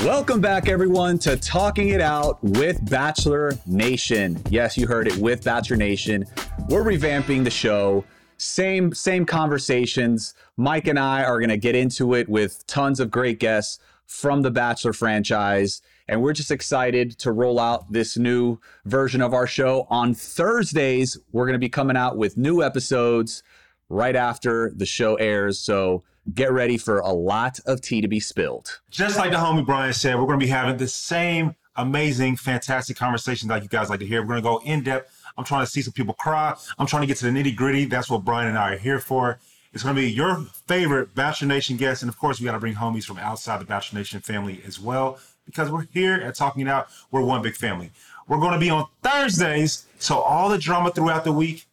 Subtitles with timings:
[0.00, 4.40] Welcome back, everyone, to Talking It Out with Bachelor Nation.
[4.50, 6.24] Yes, you heard it with Bachelor Nation.
[6.68, 8.04] We're revamping the show.
[8.36, 10.34] Same same conversations.
[10.56, 14.42] Mike and I are going to get into it with tons of great guests from
[14.42, 15.82] the Bachelor franchise.
[16.06, 19.86] And we're just excited to roll out this new version of our show.
[19.90, 23.42] On Thursdays, we're going to be coming out with new episodes
[23.88, 25.58] right after the show airs.
[25.58, 28.80] So get ready for a lot of tea to be spilled.
[28.90, 32.96] Just like the homie Brian said, we're going to be having the same amazing, fantastic
[32.96, 34.22] conversations like you guys like to hear.
[34.22, 35.12] We're going to go in depth.
[35.36, 36.54] I'm trying to see some people cry.
[36.78, 37.84] I'm trying to get to the nitty gritty.
[37.84, 39.38] That's what Brian and I are here for.
[39.72, 42.02] It's going to be your favorite Bachelor Nation guest.
[42.02, 44.80] And of course, we got to bring homies from outside the Bachelor Nation family as
[44.80, 46.88] well, because we're here at Talking Out.
[47.10, 47.90] We're one big family.
[48.26, 49.84] We're going to be on Thursdays.
[49.98, 51.66] So all the drama throughout the week,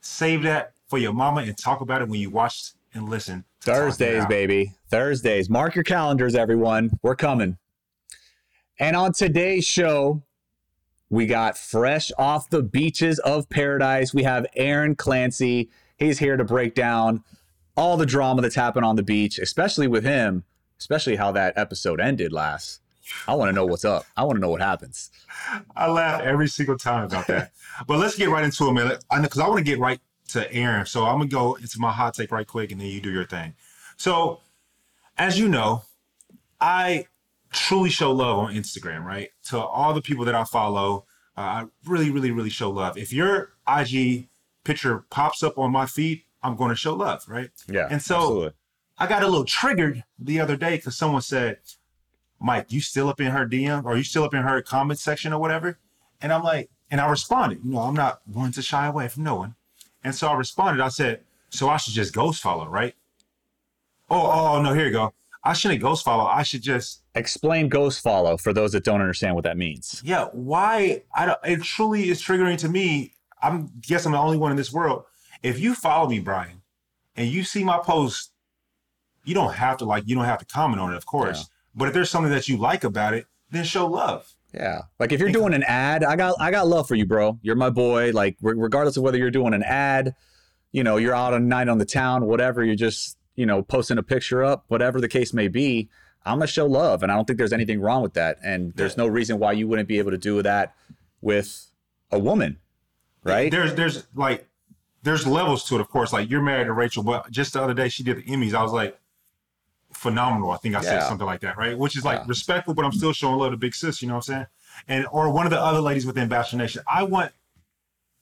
[0.00, 3.44] save that for your mama and talk about it when you watch and listen.
[3.66, 4.72] To Talking It Thursdays, baby.
[4.90, 5.50] Thursdays.
[5.50, 6.90] Mark your calendars, everyone.
[7.02, 7.58] We're coming.
[8.78, 10.22] And on today's show,
[11.10, 14.14] we got fresh off the beaches of paradise.
[14.14, 15.70] We have Aaron Clancy.
[15.96, 17.24] He's here to break down
[17.76, 20.44] all the drama that's happened on the beach, especially with him,
[20.78, 22.80] especially how that episode ended last.
[23.26, 24.04] I want to know what's up.
[24.16, 25.10] I want to know what happens.
[25.76, 27.52] I laugh every single time about that.
[27.86, 28.98] but let's get right into it, man.
[29.10, 30.86] I know because I want to get right to Aaron.
[30.86, 33.26] So I'm gonna go into my hot take right quick, and then you do your
[33.26, 33.54] thing.
[33.96, 34.40] So,
[35.16, 35.82] as you know,
[36.60, 37.06] I
[37.50, 39.30] truly show love on Instagram, right?
[39.46, 42.96] To all the people that I follow, uh, I really, really, really show love.
[42.96, 44.28] If your IG
[44.64, 47.50] picture pops up on my feed, I'm going to show love, right?
[47.68, 47.88] Yeah.
[47.90, 48.50] And so absolutely.
[48.98, 51.58] I got a little triggered the other day because someone said,
[52.38, 55.32] Mike, you still up in her DM or you still up in her comment section
[55.32, 55.78] or whatever?
[56.20, 59.24] And I'm like, and I responded, you know, I'm not one to shy away from
[59.24, 59.55] no one.
[60.06, 62.94] And so I responded, I said, so I should just ghost follow, right?
[64.08, 65.12] Oh, oh, oh, no, here you go.
[65.42, 66.26] I shouldn't ghost follow.
[66.26, 70.00] I should just, Explain ghost follow for those that don't understand what that means.
[70.04, 71.02] yeah, why?
[71.12, 73.14] I don't, it truly is triggering to me.
[73.42, 75.06] I'm guess I'm the only one in this world.
[75.42, 76.62] If you follow me, Brian,
[77.16, 78.30] and you see my post,
[79.24, 81.38] you don't have to like, you don't have to comment on it, of course.
[81.38, 81.44] Yeah.
[81.74, 84.35] But if there's something that you like about it, then show love.
[84.54, 84.82] Yeah.
[84.98, 87.38] Like if you're doing an ad, I got I got love for you, bro.
[87.42, 88.12] You're my boy.
[88.12, 90.14] Like re- regardless of whether you're doing an ad,
[90.72, 93.62] you know, you're out on a night on the town, whatever, you're just, you know,
[93.62, 95.88] posting a picture up, whatever the case may be,
[96.24, 97.02] I'm gonna show love.
[97.02, 98.38] And I don't think there's anything wrong with that.
[98.42, 100.74] And there's no reason why you wouldn't be able to do that
[101.20, 101.70] with
[102.10, 102.58] a woman.
[103.22, 103.50] Right?
[103.50, 104.48] There's there's like
[105.02, 106.12] there's levels to it, of course.
[106.12, 108.54] Like you're married to Rachel, but just the other day she did the Emmys.
[108.54, 108.98] I was like,
[110.08, 110.50] phenomenal.
[110.50, 111.08] I think I said Yeah.
[111.08, 111.76] something like that, right?
[111.76, 112.24] Which is like Yeah.
[112.28, 114.00] respectful, but I'm still showing love to Big Sis.
[114.02, 114.46] You know what I'm saying?
[114.88, 116.82] And or one of the other ladies within Bachelor Nation.
[116.88, 117.32] I want.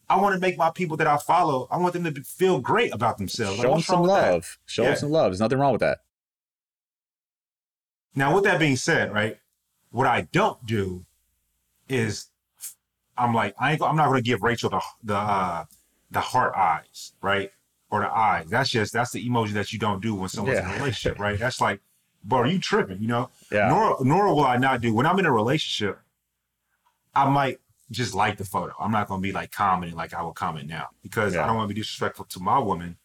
[0.06, 1.66] I want to make my people that I follow.
[1.70, 3.58] I want them to feel great about themselves.
[3.58, 4.58] Like, Show them some love.
[4.66, 4.90] Show Yeah.
[4.90, 5.30] them some love.
[5.32, 6.00] There's nothing wrong with that.
[8.14, 9.38] Now, with that being said, right,
[9.90, 11.06] what I don't do
[11.88, 12.26] is
[13.16, 15.64] I'm like I ain't, I'm not going to give Rachel the the uh,
[16.10, 17.50] the heart eyes, right,
[17.94, 18.46] or the eyes.
[18.48, 21.38] That's just that's the emoji that you don't do when someone's in a relationship, right?
[21.44, 21.80] That's like,
[22.24, 23.00] bro, are you tripping?
[23.00, 23.30] You know?
[23.52, 23.68] Yeah.
[23.68, 25.98] Nor nor will I not do when I'm in a relationship.
[27.14, 27.60] I might
[27.92, 28.72] just like the photo.
[28.80, 31.44] I'm not going to be like commenting like I would comment now because Yeah.
[31.44, 32.96] I don't want to be disrespectful to my woman,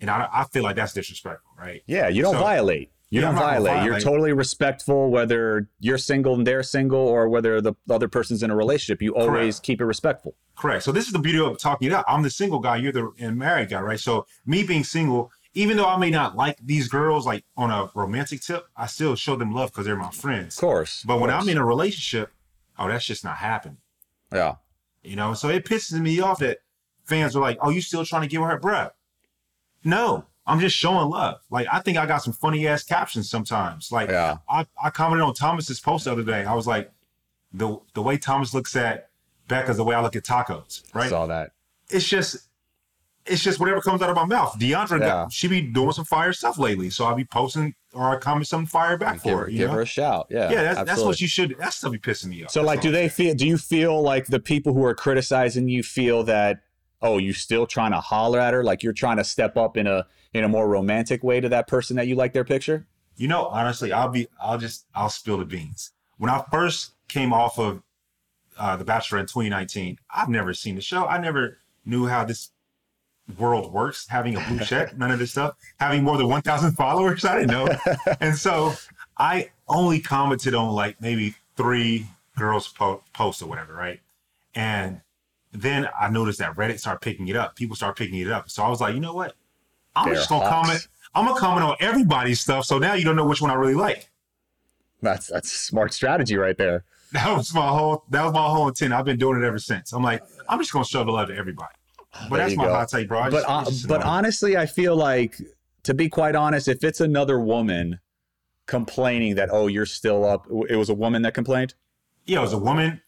[0.00, 1.82] and I I feel like that's disrespectful, right?
[1.86, 2.92] Yeah, you don't So- violate.
[3.10, 3.84] You Yeah, don't I'm not gonna violate.
[3.86, 8.50] You're totally respectful, whether you're single and they're single, or whether the other person's in
[8.50, 9.00] a relationship.
[9.00, 9.62] You always Correct.
[9.62, 10.34] keep it respectful.
[10.56, 10.82] Correct.
[10.84, 12.04] So this is the beauty of talking it out.
[12.06, 12.76] I'm the single guy.
[12.76, 13.98] You're the married guy, right?
[14.00, 17.90] So me being single, even though I may not like these girls like on a
[17.94, 20.56] romantic tip, I still show them love because they're my friends.
[20.56, 21.02] Of course.
[21.02, 22.30] But when of I'm in a relationship,
[22.78, 23.78] oh, that's just not happening.
[24.32, 24.56] yeah,
[25.02, 26.58] You know, so it pisses me off that
[27.04, 28.92] fans are like, "Oh, you still trying to give her a breath?"
[29.84, 31.40] No, I'm just showing love.
[31.50, 33.92] Like I think I got some funny ass captions sometimes.
[33.92, 34.38] Like Yeah.
[34.48, 36.44] I, I commented on Thomas's post the other day.
[36.44, 36.90] I was like,
[37.52, 39.10] the the way Thomas looks at
[39.46, 41.08] Becca's the way I look at tacos, right?
[41.10, 41.52] Saw that.
[41.90, 42.36] It's just
[43.26, 44.58] it's just whatever comes out of my mouth.
[44.58, 45.06] Deandra, Yeah.
[45.06, 48.46] got, she be doing some fire stuff lately, so I'll be posting or I comment
[48.46, 49.50] some fire back Give, for her.
[49.50, 49.74] You give know?
[49.76, 50.28] her a shout.
[50.30, 50.50] Yeah.
[50.50, 51.54] yeah, that's, that's what you should.
[51.58, 52.50] That's stuff be pissing me off.
[52.50, 52.92] So, like, That's do all.
[52.94, 53.34] they feel?
[53.34, 56.60] Do you feel like the people who are criticizing you feel that?
[57.00, 58.64] Oh, you still trying to holler at her?
[58.64, 61.66] Like you're trying to step up in a in a more romantic way to that
[61.66, 62.86] person that you like their picture?
[63.16, 65.92] You know, honestly, I'll be, I'll just, I'll spill the beans.
[66.18, 67.82] When I first came off of
[68.58, 71.06] uh, The Bachelor in 2019, I've never seen the show.
[71.06, 72.50] I never knew how this
[73.36, 77.24] world works, having a blue check, none of this stuff, having more than 1,000 followers.
[77.24, 77.68] I didn't know.
[78.20, 78.74] and so
[79.16, 82.06] I only commented on like maybe three
[82.36, 84.00] girls' po- posts or whatever, right?
[84.54, 85.00] And
[85.52, 87.56] then I noticed that Reddit started picking it up.
[87.56, 88.50] People start picking it up.
[88.50, 89.34] So I was like, you know what?
[89.96, 90.68] I'm They're just gonna hawks.
[90.68, 90.88] comment.
[91.14, 92.64] I'm gonna comment on everybody's stuff.
[92.66, 94.10] So now you don't know which one I really like.
[95.02, 96.84] That's that's smart strategy right there.
[97.12, 98.04] That was my whole.
[98.10, 98.92] That was my whole intent.
[98.92, 99.92] I've been doing it ever since.
[99.92, 101.72] I'm like, I'm just gonna show the love to everybody.
[102.12, 102.74] But There that's my go.
[102.74, 103.20] hot take, bro.
[103.20, 105.36] I But just- uh, just but honestly, I feel like
[105.84, 108.00] to be quite honest, if it's another woman
[108.66, 111.74] complaining that oh you're still up, it was a woman that complained.
[112.26, 113.00] yeah, it was a woman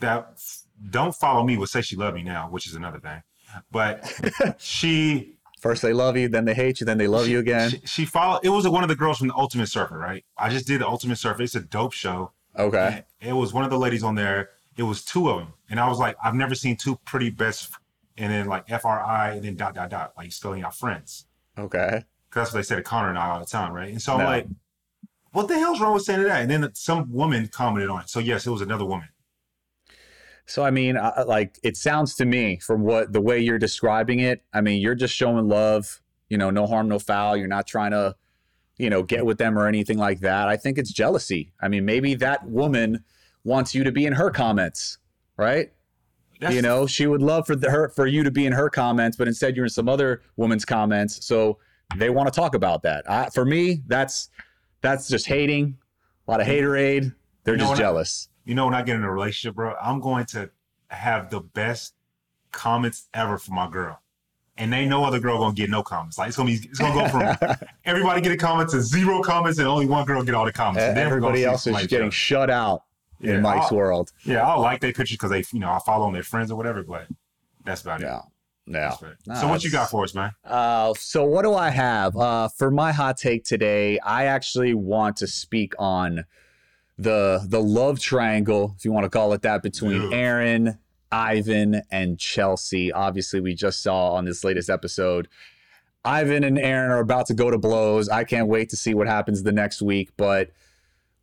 [0.00, 0.40] that
[0.90, 3.22] don't follow me would say she loved me now, which is another thing.
[3.70, 4.10] But
[4.58, 7.70] she First they love you, then they hate you, then they love you again.
[7.70, 8.40] she, she followed.
[8.42, 10.24] It was one of the girls from the Ultimate Surfer, right?
[10.36, 11.40] I just did the Ultimate Surfer.
[11.42, 12.32] It's a dope show.
[12.58, 13.04] Okay.
[13.20, 14.50] And It was one of the ladies on there.
[14.76, 17.70] It was two of them, and I was like, I've never seen two pretty best,
[18.16, 21.26] and then like F R I, and then dot dot dot, like spelling out friends.
[21.56, 22.04] Okay.
[22.30, 23.90] 'Cause that's what they say to Connor and I all the time, right?
[23.90, 24.24] And so I'm No.
[24.24, 24.46] like,
[25.32, 26.40] what the hell's wrong with saying that?
[26.42, 28.08] And then some woman commented on it.
[28.08, 29.08] So yes, it was another woman.
[30.52, 34.20] So I mean, I, like it sounds to me from what the way you're describing
[34.20, 34.42] it.
[34.52, 36.02] I mean, you're just showing love.
[36.28, 37.38] You know, no harm, no foul.
[37.38, 38.14] You're not trying to,
[38.76, 40.48] you know, get with them or anything like that.
[40.48, 41.54] I think it's jealousy.
[41.62, 43.02] I mean, maybe that woman
[43.44, 44.98] wants you to be in her comments,
[45.38, 45.72] right?
[46.38, 48.68] That's, you know, she would love for the, her for you to be in her
[48.68, 51.24] comments, but instead you're in some other woman's comments.
[51.24, 51.58] So
[51.96, 53.10] they want to talk about that.
[53.10, 54.28] I, for me, that's
[54.82, 55.78] that's just hating.
[56.28, 57.14] A lot of haterade.
[57.44, 58.28] They're You know just what I- jealous.
[58.44, 60.50] You know, when I get in a relationship, bro, I'm going to
[60.88, 61.94] have the best
[62.50, 63.98] comments ever for my girl.
[64.58, 66.18] And ain't no other girl gonna get no comments.
[66.18, 69.58] Like it's gonna be, it's gonna go from everybody get a comment to zero comments,
[69.58, 70.82] and only one girl get all the comments.
[70.84, 72.82] And then we're gonna Everybody else is just getting shut out
[73.18, 74.12] Yeah, in Mike's I'll- world.
[74.24, 76.56] Yeah, I'll like their pictures because they, you know, I follow them, their friends or
[76.56, 76.82] whatever.
[76.82, 77.06] But
[77.64, 78.04] that's about it.
[78.04, 78.20] Yeah.
[78.66, 78.92] Yeah.
[79.02, 79.16] It.
[79.26, 80.32] No, so what you got for us, man?
[80.44, 82.14] Uh, so what do I have?
[82.14, 86.24] Uh, for my hot take today, I actually want to speak on
[87.02, 90.12] the the love triangle, if you want to call it that, between.
[90.12, 90.78] Aaron,
[91.10, 92.92] Ivan, and Chelsea.
[92.92, 95.28] Obviously, we just saw on this latest episode.
[96.04, 98.08] Ivan and Aaron are about to go to blows.
[98.08, 100.10] I can't wait to see what happens the next week.
[100.16, 100.50] But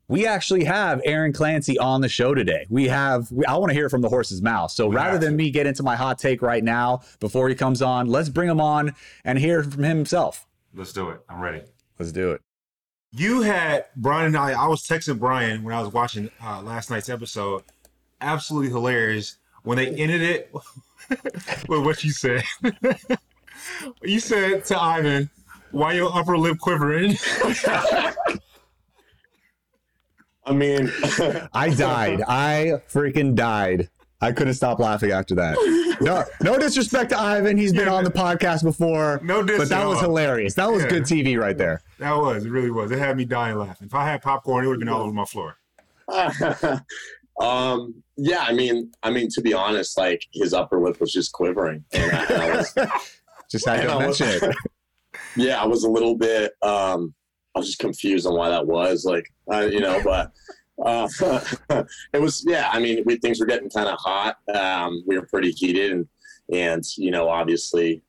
[0.07, 2.65] we actually have Aaron Clancy on the show today.
[2.69, 4.71] We have, we, I want to hear it from the horse's mouth.
[4.71, 7.81] So We rather than me get into my hot take right now before he comes
[7.81, 8.95] on, let's bring him on
[9.25, 10.47] and hear from him himself.
[10.73, 11.19] Let's do it.
[11.29, 11.63] I'm ready.
[11.97, 12.41] Let's do it.
[13.11, 14.51] You had Brian and I.
[14.51, 17.63] I was texting Brian when I was watching uh, last night's episode.
[18.21, 20.53] Absolutely hilarious when they ended it
[21.67, 22.44] with what you said.
[24.03, 25.29] you said to Ivan,
[25.71, 27.15] "Why your upper lip quivering?"
[30.45, 30.91] I mean,
[31.53, 32.22] I died.
[32.27, 33.89] I freaking died.
[34.21, 35.57] I couldn't stop laughing after that.
[36.01, 37.57] No, no disrespect to Ivan.
[37.57, 39.19] He's been Yeah, on the podcast before.
[39.21, 40.53] No diss but that was hilarious.
[40.53, 40.89] That was Yeah.
[40.91, 41.81] good TV right there.
[41.97, 42.45] that was.
[42.45, 42.89] It really was.
[42.91, 43.88] It had me dying laughing.
[43.88, 45.57] If I had popcorn, it would have been all over my floor.
[47.41, 51.33] um, yeah, I mean, I mean, to be honest, like his upper lip was just
[51.33, 52.73] quivering, and I, and I was,
[53.51, 53.99] Just had I to know.
[53.99, 54.55] mention it.
[55.35, 57.13] yeah, I was a little bit, um,
[57.55, 60.31] I was just confused on why that was, like, uh, you know, but.
[60.86, 61.07] Uh,
[62.13, 62.69] it was yeah.
[62.71, 64.38] I mean, we things were getting kind of hot.
[64.53, 66.07] Um, we were pretty heated, and
[66.53, 68.01] and you know, obviously,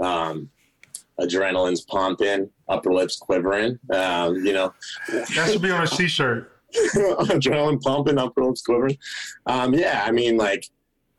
[0.00, 0.50] um,
[1.20, 3.78] adrenaline's pumping, upper lips quivering.
[3.92, 4.72] Um, you know,
[5.08, 6.52] That should be on a t-shirt.
[6.76, 8.98] adrenaline pumping, upper lips quivering.
[9.46, 10.66] Um, yeah, I mean, like,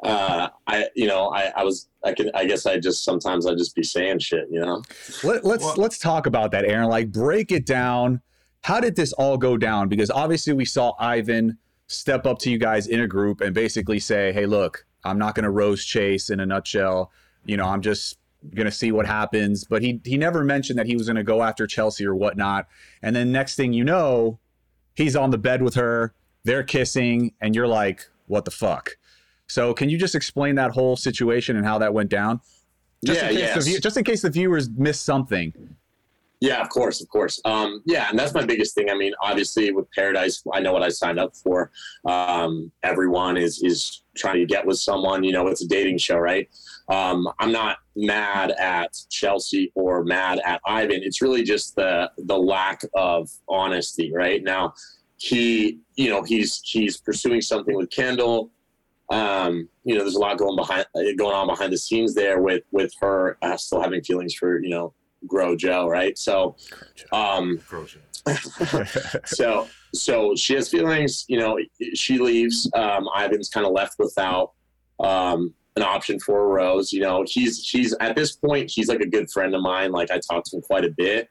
[0.03, 3.56] uh, I, you know, I, I was, I can, I guess I just sometimes I
[3.56, 4.84] just be saying shit, you know.
[5.24, 6.88] Let, let's Well- let's talk about that, Aaron.
[6.89, 8.22] Like, break it down.
[8.62, 9.89] How did this all go down?
[9.89, 14.00] Because obviously, we saw Ivan step up to you guys in a group and basically
[14.00, 17.12] say, "Hey, look, I'm not going to rose chase in a nutshell.
[17.46, 18.18] You know, I'm just
[18.54, 21.24] going to see what happens." But he he never mentioned that he was going to
[21.24, 22.68] go after Chelsea or whatnot.
[23.01, 24.39] And then next thing you know,
[24.96, 26.13] he's on the bed with her.
[26.44, 28.98] They're kissing, and you're like, "What the fuck?"
[29.48, 32.39] So, can you just explain that whole situation and how that went down?
[33.04, 33.66] Just yeah, in case yes.
[33.66, 35.54] the just in case the viewers missed something.
[36.41, 37.41] Yeah, of course, of course.
[37.43, 38.89] Um, yeah, and that's my biggest thing.
[38.89, 41.69] I mean, obviously with Paradise, I know what I signed up for.
[42.05, 45.24] Um, everyone is is trying to get with someone.
[45.24, 46.48] You know, it's a dating show, right?
[46.88, 51.01] Um, I'm not mad at Chelsea or mad at Ivan.
[51.03, 54.41] It's really just the the lack of honesty, right?
[54.41, 54.74] Now,
[55.17, 58.50] he, you know, he's he's pursuing something with Kendall.
[59.10, 60.86] Um, you know, there's a lot going behind
[61.17, 64.69] going on behind the scenes there with with her uh, still having feelings for you
[64.69, 64.93] know
[65.28, 66.18] Grow Joe, right?
[66.18, 66.56] So,
[67.12, 67.60] um,
[69.26, 71.26] so so she has feelings.
[71.28, 71.60] You know,
[71.94, 72.70] she leaves.
[72.74, 74.52] Um, Ivan's kind of left without
[75.00, 76.92] um, an option for a rose.
[76.94, 79.92] You know, he's he's at this point he's like a good friend of mine.
[79.92, 81.30] Like I talk to him quite a bit.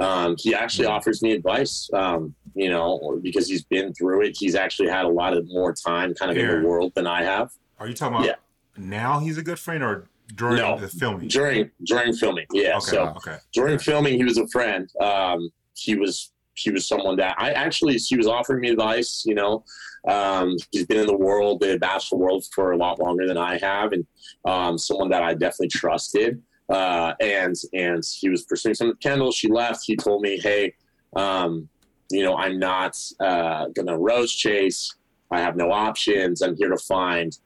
[0.00, 1.88] Um, he actually offers me advice.
[1.92, 4.36] Um, you know, because he's been through it.
[4.38, 7.22] He's actually had a lot of more time, kind of in the world than I
[7.22, 7.50] have.
[7.78, 8.34] Are you talking about Yeah.
[8.76, 11.28] now he's a good friend or during No, the filming?
[11.28, 12.76] During during filming, yeah.
[12.76, 13.36] okay, So okay.
[13.52, 14.88] during filming he was a friend.
[15.00, 19.34] Um, he was he was someone that i actually he was offering me advice you
[19.34, 19.64] know?
[20.06, 23.58] Um, he's been in the world the bachelor world for a lot longer than i
[23.58, 24.06] have and
[24.44, 26.40] um, someone that i definitely trusted.
[26.68, 29.32] Uh, and and he was pursuing some kendall.
[29.32, 29.80] She left.
[29.84, 30.72] He told me hey
[31.16, 31.68] um,
[32.10, 34.94] you know i'm not uh, gonna rose chase.
[35.30, 36.40] I have no options.
[36.40, 37.36] I'm here to find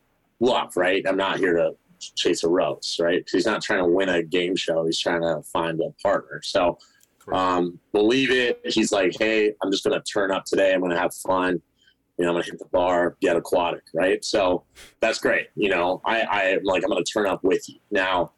[0.41, 1.03] love right?
[1.09, 3.27] I'm not here to chase a rose, right?
[3.31, 4.85] he's not trying to win a game show.
[4.85, 6.41] He's trying to find a partner.
[6.43, 6.79] So,
[7.33, 8.61] um, believe it.
[8.65, 10.73] He's like, hey, I'm just going to turn up today.
[10.73, 11.61] I'm going to have fun.
[12.17, 14.25] You know, I'm going to hit the bar, get aquatic, right?
[14.25, 14.65] So
[15.01, 15.49] that's great.
[15.55, 17.77] You know, I, I like, I'm going to turn up with you.
[17.91, 18.33] Now,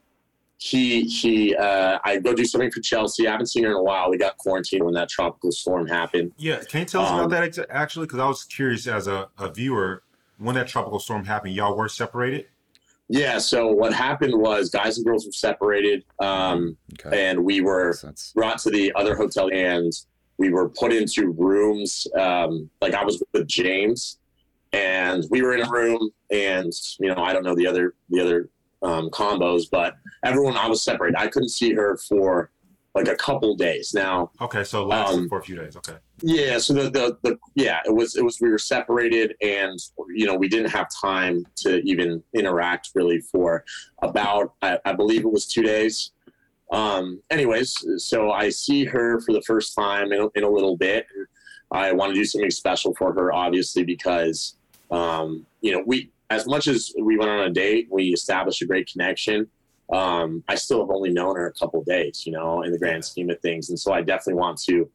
[0.58, 3.26] he, he, uh, I go do something for Chelsea.
[3.26, 4.10] I haven't seen her in a while.
[4.10, 6.32] We got quarantined when that tropical storm happened.
[6.36, 8.04] Yeah, can you tell us Um, about that ex- actually?
[8.06, 10.02] Because I was curious as a, a viewer
[10.36, 11.54] when that tropical storm happened.
[11.54, 12.46] Y'all were separated.
[13.12, 13.38] Yeah.
[13.38, 16.04] So what happened was guys and girls were separated.
[16.20, 17.28] Um, Okay.
[17.30, 17.92] and we were
[18.34, 19.92] brought to the other hotel and
[20.38, 24.18] we were put into rooms um, like i was with james
[24.72, 28.20] and we were in a room and you know i don't know the other the
[28.20, 28.48] other
[28.82, 32.50] um, combos but everyone i was separated i couldn't see her for
[32.94, 35.76] like a couple days now Okay, so lasted Um, for a few days.
[35.76, 35.94] Okay.
[36.22, 39.78] yeah so the, the the yeah it was it was we were separated and
[40.14, 43.64] you know we didn't have time to even interact really for
[44.02, 46.10] about i, I believe it was two days
[46.72, 50.76] um anyways so i see her for the first time in, a- in a little
[50.76, 51.06] bit
[51.70, 54.56] i want to do something special for her obviously because
[54.90, 58.66] um you know we as much as we went on a date we established a
[58.66, 59.48] great connection
[59.92, 63.04] um i still have only known her a couple days you know in the grand
[63.04, 63.70] scheme of things.
[63.70, 64.88] And so i definitely want to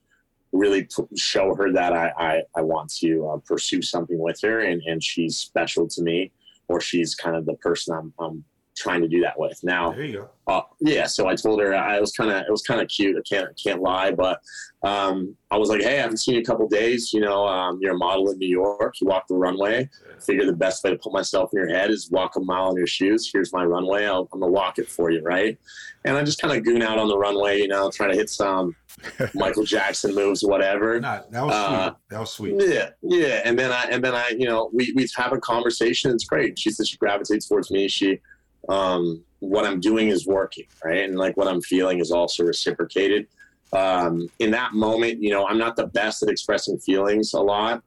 [0.55, 4.61] really show her that I, I, I want to uh, pursue something with her.
[4.61, 6.31] And, and she's special to me
[6.67, 8.43] or she's kind of the person I'm, I'm
[8.75, 9.59] trying to do that with.
[9.63, 10.29] Now, There you go.
[10.53, 13.15] uh, yeah, so I told her I was kind of it was kind of cute.
[13.17, 14.41] I can't can't lie, but
[14.83, 17.11] um, I was like, hey, I haven't seen you in a couple days.
[17.13, 18.95] You know, um, you're a model in New York.
[19.01, 19.89] You walk the runway.
[20.19, 22.77] Figure the best way to put myself in your head is walk a mile in
[22.77, 23.29] your shoes.
[23.31, 24.05] Here's my runway.
[24.05, 25.57] I'll, I'm gonna walk it for you, right?
[26.03, 28.29] And I just kind of goon out on the runway, you know, trying to hit
[28.29, 28.75] some
[29.33, 30.99] Michael Jackson moves, whatever.
[30.99, 31.95] That was Uh, sweet.
[32.09, 32.55] That was sweet.
[32.59, 36.11] Yeah, yeah, and then I and then I, you know, we we have a conversation.
[36.11, 36.57] It's great.
[36.59, 37.87] She says she gravitates towards me.
[37.87, 38.19] She,
[38.69, 43.27] um, what I'm doing is working, right, and like what I'm feeling is also reciprocated.
[43.73, 47.83] Um, in that moment, you know, I'm not the best at expressing feelings a lot,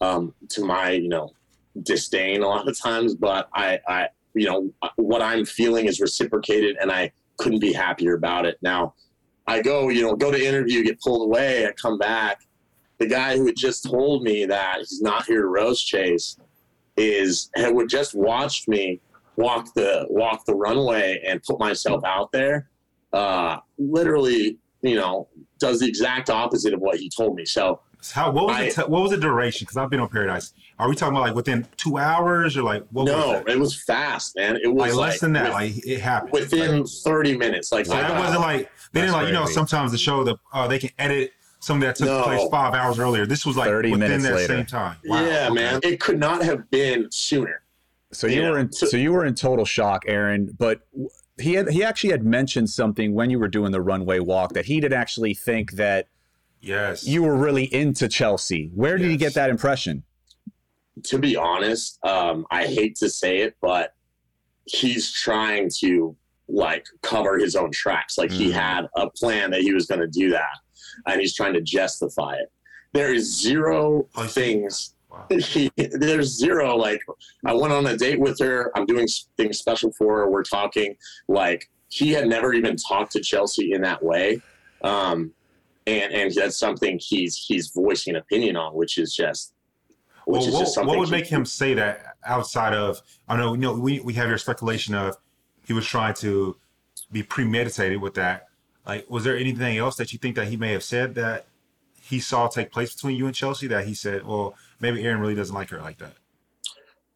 [0.00, 1.32] um, to my, you know,
[1.82, 3.14] disdain a lot of times.
[3.14, 8.14] But I, I, you know, what I'm feeling is reciprocated, and I couldn't be happier
[8.14, 8.58] about it.
[8.62, 8.94] Now,
[9.46, 12.42] I go, you know, go to interview, get pulled away, I come back
[12.98, 16.36] the guy who had just told me that he's not here to rose chase
[16.96, 19.00] is had just watched me
[19.38, 22.68] walk the walk the runway and put myself out there
[23.12, 25.28] uh literally you know
[25.58, 28.64] does the exact opposite of what he told me so So How what was I-
[28.68, 29.64] the t- what was the duration?
[29.64, 30.52] Because I've been on Paradise.
[30.78, 33.48] Are we talking about like within two hours or like what no that?
[33.48, 35.44] it was fast man it was Like like, less than that.
[35.46, 36.32] with- like it happened.
[36.32, 39.26] within Like, 30 minutes like so I that got- wasn't like they didn't That's like
[39.28, 42.22] you know sometimes the show the uh, they can edit something that took No.
[42.22, 43.26] place five hours earlier.
[43.26, 44.56] This was like 30 within minutes that later.
[44.58, 44.96] same time.
[45.06, 45.24] Wow.
[45.24, 45.54] yeah Okay.
[45.54, 47.62] man it could not have been sooner
[48.12, 48.50] So you Yeah.
[48.50, 50.54] were in So- so you were in total shock, Aaron.
[50.58, 50.80] But
[51.38, 54.66] he had he actually had mentioned something when you were doing the runway walk that
[54.66, 56.08] he did actually think that
[56.60, 57.06] Yes.
[57.06, 58.70] you were really into Chelsea.
[58.74, 59.20] Where did he Yes.
[59.20, 60.04] get that impression?
[61.04, 63.94] to be honest, um, I hate to say it, but
[64.64, 66.16] he's trying to
[66.48, 68.18] like cover his own tracks.
[68.18, 68.52] Like he Mm.
[68.54, 70.56] had a plan that he was going to do that,
[71.06, 72.50] and he's trying to justify it.
[72.94, 74.66] There is zero I see.
[75.76, 77.00] there's zero like
[77.44, 78.70] I went on a date with her.
[78.76, 80.30] I'm doing things special for her.
[80.30, 80.96] We're talking
[81.28, 84.42] like he had never even talked to Chelsea in that way.
[84.82, 85.32] Um,
[85.86, 89.54] and and that's something he's he's voicing an opinion on, which is just
[90.26, 90.88] which well, is just something.
[90.88, 94.12] What would he, make him say that outside of I know you know we we
[94.14, 95.16] have your speculation of
[95.64, 96.56] he was trying to
[97.10, 98.46] be premeditated with that.
[98.86, 101.46] Like, was there anything else that you think that he may have said that
[102.00, 105.34] he saw take place between you and Chelsea that he said, well, maybe Aaron really
[105.34, 106.14] doesn't like her like that?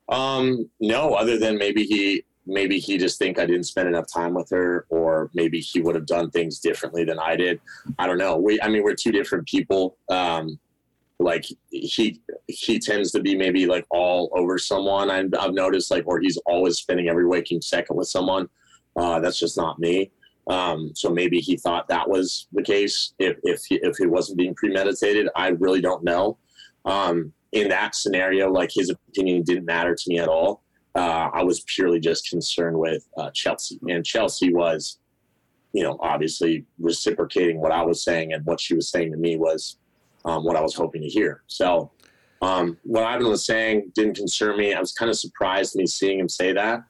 [0.08, 4.34] Um, no, other than maybe he maybe he just think I didn't spend enough time
[4.34, 7.60] with her, or maybe he would have done things differently than I did.
[7.98, 8.36] I don't know.
[8.36, 9.96] We, I mean, we're two different people.
[10.08, 10.58] Um,
[11.18, 15.10] like he he tends to be maybe like all over someone.
[15.10, 18.48] I, have noticed like, or he's always spending every waking second with someone.
[18.96, 20.10] Uh, that's just not me.
[20.48, 23.14] Um, so maybe he thought that was the case.
[23.18, 26.38] If if he, if it wasn't being premeditated, I really don't know.
[26.84, 30.62] Um, in that scenario, like his opinion didn't matter to me at all.
[30.94, 34.98] Uh, I was purely just concerned with uh, Chelsea, and Chelsea was,
[35.72, 39.36] you know, obviously reciprocating what I was saying, and what she was saying to me
[39.36, 39.78] was
[40.24, 41.42] um, what I was hoping to hear.
[41.46, 41.90] So,
[42.42, 44.74] um, what Ivan was saying didn't concern me.
[44.74, 46.84] I was kind of surprised me seeing him say that.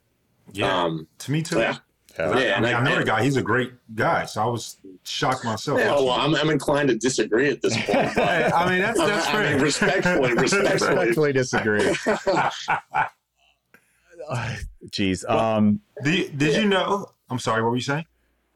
[0.52, 1.58] Yeah, um, to me too.
[1.58, 1.76] Yeah.
[2.18, 3.22] Yeah, I, I, mean, I know the guy.
[3.22, 5.78] He's a great guy, so I was shocked myself.
[5.78, 8.18] Yeah, well, I'm, I'm inclined to disagree at this point.
[8.18, 11.80] I mean, that's that's I, I mean, respectfully, respectfully, respectfully disagree.
[14.90, 15.28] Jeez.
[15.28, 17.06] Um, did, did you know?
[17.30, 17.62] I'm sorry.
[17.62, 18.04] What were you saying?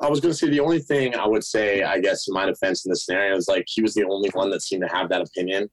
[0.01, 2.45] I was going to say the only thing I would say, I guess, in my
[2.45, 5.09] defense in this scenario is like he was the only one that seemed to have
[5.09, 5.71] that opinion.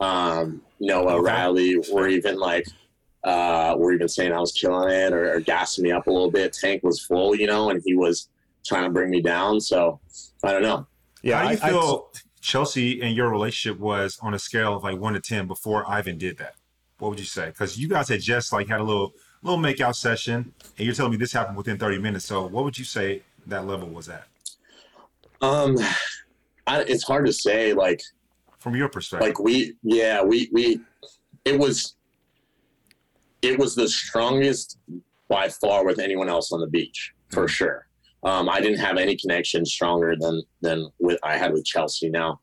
[0.00, 1.32] Um, Noah okay.
[1.32, 2.66] Riley, or even like,
[3.28, 6.30] uh, were even saying I was killing it or, or gassing me up a little
[6.30, 6.54] bit.
[6.54, 8.30] Tank was full, you know, and he was
[8.64, 9.60] trying to bring me down.
[9.60, 10.00] So
[10.42, 10.86] I don't know.
[11.22, 14.76] Yeah, how do you I, feel I, Chelsea and your relationship was on a scale
[14.76, 16.54] of like one to ten before Ivan did that?
[16.98, 17.46] What would you say?
[17.46, 21.12] Because you guys had just like had a little little makeout session, and you're telling
[21.12, 22.24] me this happened within 30 minutes.
[22.24, 24.26] So what would you say that level was at?
[25.42, 25.76] Um,
[26.66, 27.74] I, it's hard to say.
[27.74, 28.00] Like
[28.58, 30.80] from your perspective, like we, yeah, we we,
[31.44, 31.94] it was,
[33.42, 34.78] it was the strongest
[35.28, 37.48] by far with anyone else on the beach for mm-hmm.
[37.48, 37.86] sure.
[38.24, 42.10] Um, I didn't have any connection stronger than than with I had with Chelsea.
[42.10, 42.40] Now,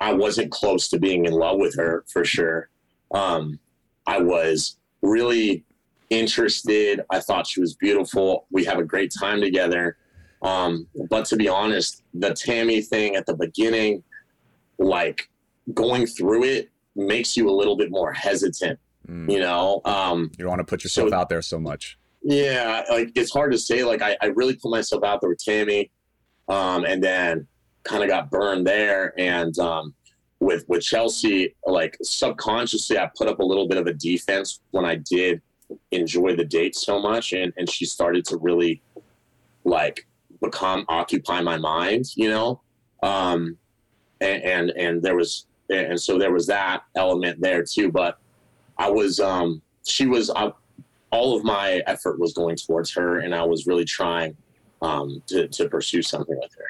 [0.00, 2.70] I wasn't close to being in love with her for sure.
[3.12, 3.58] Um,
[4.06, 5.64] I was really
[6.10, 7.02] interested.
[7.10, 8.46] I thought she was beautiful.
[8.50, 9.98] We have a great time together.
[10.42, 14.02] Um, but to be honest, the Tammy thing at the beginning,
[14.78, 15.28] like
[15.72, 18.78] going through it, makes you a little bit more hesitant.
[19.08, 19.30] Mm.
[19.30, 21.98] You know, um, you don't want to put yourself so, out there so much.
[22.22, 23.84] Yeah, like it's hard to say.
[23.84, 25.90] Like I, I really put myself out there with Tammy,
[26.48, 27.46] um, and then
[27.82, 29.12] kind of got burned there.
[29.18, 29.94] And um,
[30.40, 34.84] with with Chelsea, like subconsciously, I put up a little bit of a defense when
[34.84, 35.42] I did
[35.90, 38.82] enjoy the date so much and and she started to really
[39.64, 40.06] like
[40.42, 42.60] become occupy my mind you know
[43.02, 43.56] um
[44.20, 48.18] and and, and there was and so there was that element there too but
[48.78, 50.50] i was um she was uh,
[51.10, 54.36] all of my effort was going towards her and i was really trying
[54.82, 56.66] um to to pursue something with her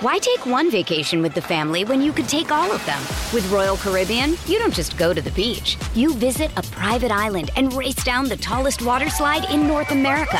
[0.00, 3.00] why take one vacation with the family when you could take all of them?
[3.34, 5.76] With Royal Caribbean, you don't just go to the beach.
[5.92, 10.38] You visit a private island and race down the tallest water slide in North America.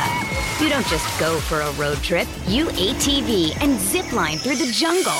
[0.61, 2.25] You don't just go for a road trip.
[2.47, 5.19] You ATV and zip line through the jungle.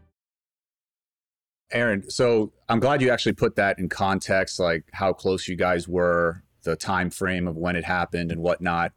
[1.71, 5.87] Aaron, so I'm glad you actually put that in context, like how close you guys
[5.87, 8.91] were, the time frame of when it happened and whatnot.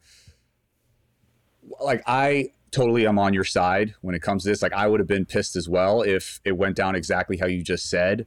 [1.81, 4.63] Like I totally am on your side when it comes to this.
[4.63, 7.63] Like I would have been pissed as well if it went down exactly how you
[7.63, 8.27] just said.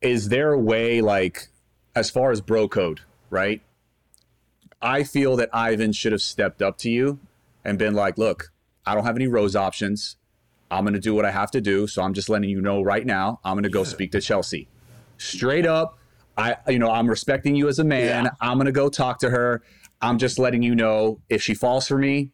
[0.00, 1.48] Is there a way, like,
[1.96, 3.00] as far as bro code,
[3.30, 3.62] right?
[4.82, 7.20] I feel that Ivan should have stepped up to you
[7.64, 8.52] and been like, look,
[8.84, 10.16] I don't have any rose options.
[10.74, 11.86] I'm going to do what I have to do.
[11.86, 13.88] So I'm just letting you know right now, I'm going to go yeah.
[13.88, 14.68] speak to Chelsea.
[15.18, 15.98] Straight up,
[16.36, 18.24] I, you know, I'm respecting you as a man.
[18.24, 18.30] Yeah.
[18.40, 19.62] I'm gonna go talk to her.
[20.02, 22.32] I'm just letting you know if she falls for me,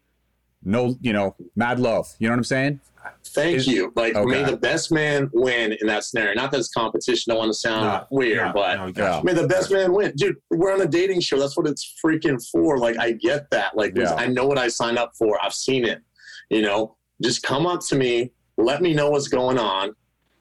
[0.64, 2.08] no, you know, mad love.
[2.18, 2.80] You know what I'm saying?
[3.24, 3.92] Thank Is- you.
[3.96, 4.42] Like, Okay.
[4.42, 6.34] may the best man win in that scenario.
[6.34, 7.32] Not that it's competition.
[7.32, 9.18] I want to sound Nah, weird, nah, but no, you got Yeah.
[9.18, 9.24] you.
[9.24, 10.12] may the best man win.
[10.16, 11.38] Dude, we're on a dating show.
[11.38, 12.78] That's what it's freaking for.
[12.78, 13.76] Like, I get that.
[13.76, 14.14] Like, Yeah.
[14.14, 15.38] I know what I signed up for.
[15.42, 16.00] I've seen it.
[16.48, 19.94] You know, just come up to me, let me know what's going on.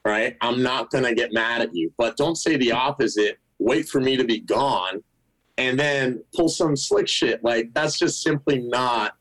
[0.04, 0.36] Right.
[0.40, 3.38] I'm not going to get mad at you, but don't say the opposite.
[3.58, 5.02] Wait for me to be gone
[5.58, 7.44] and then pull some slick shit.
[7.44, 9.12] Like, that's just simply not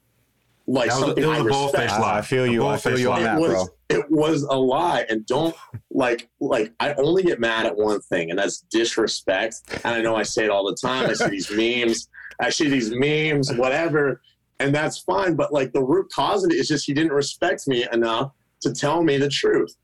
[0.68, 1.92] like That was, something it was I a bold respect.
[1.92, 2.18] face lie.
[2.18, 2.66] I feel you.
[2.66, 3.24] I feel you on lie.
[3.24, 3.40] that.
[3.40, 3.66] was bro.
[3.90, 5.56] it was a lie and don't
[5.90, 10.16] like like i only get mad at one thing and that's disrespect and i know
[10.16, 12.08] i say it all the time i see these memes
[12.40, 14.22] i see these memes whatever
[14.60, 17.68] and that's fine but like the root cause of it is just he didn't respect
[17.68, 19.76] me enough to tell me the truth.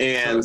[0.00, 0.42] And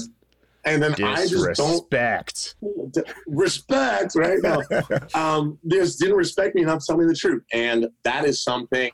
[0.66, 2.56] and then i just don't Disrespect.
[2.92, 4.40] d- respect right?
[4.42, 4.62] Now
[5.14, 7.44] um just didn't respect me enough to tell me the truth.
[7.54, 8.92] And that is something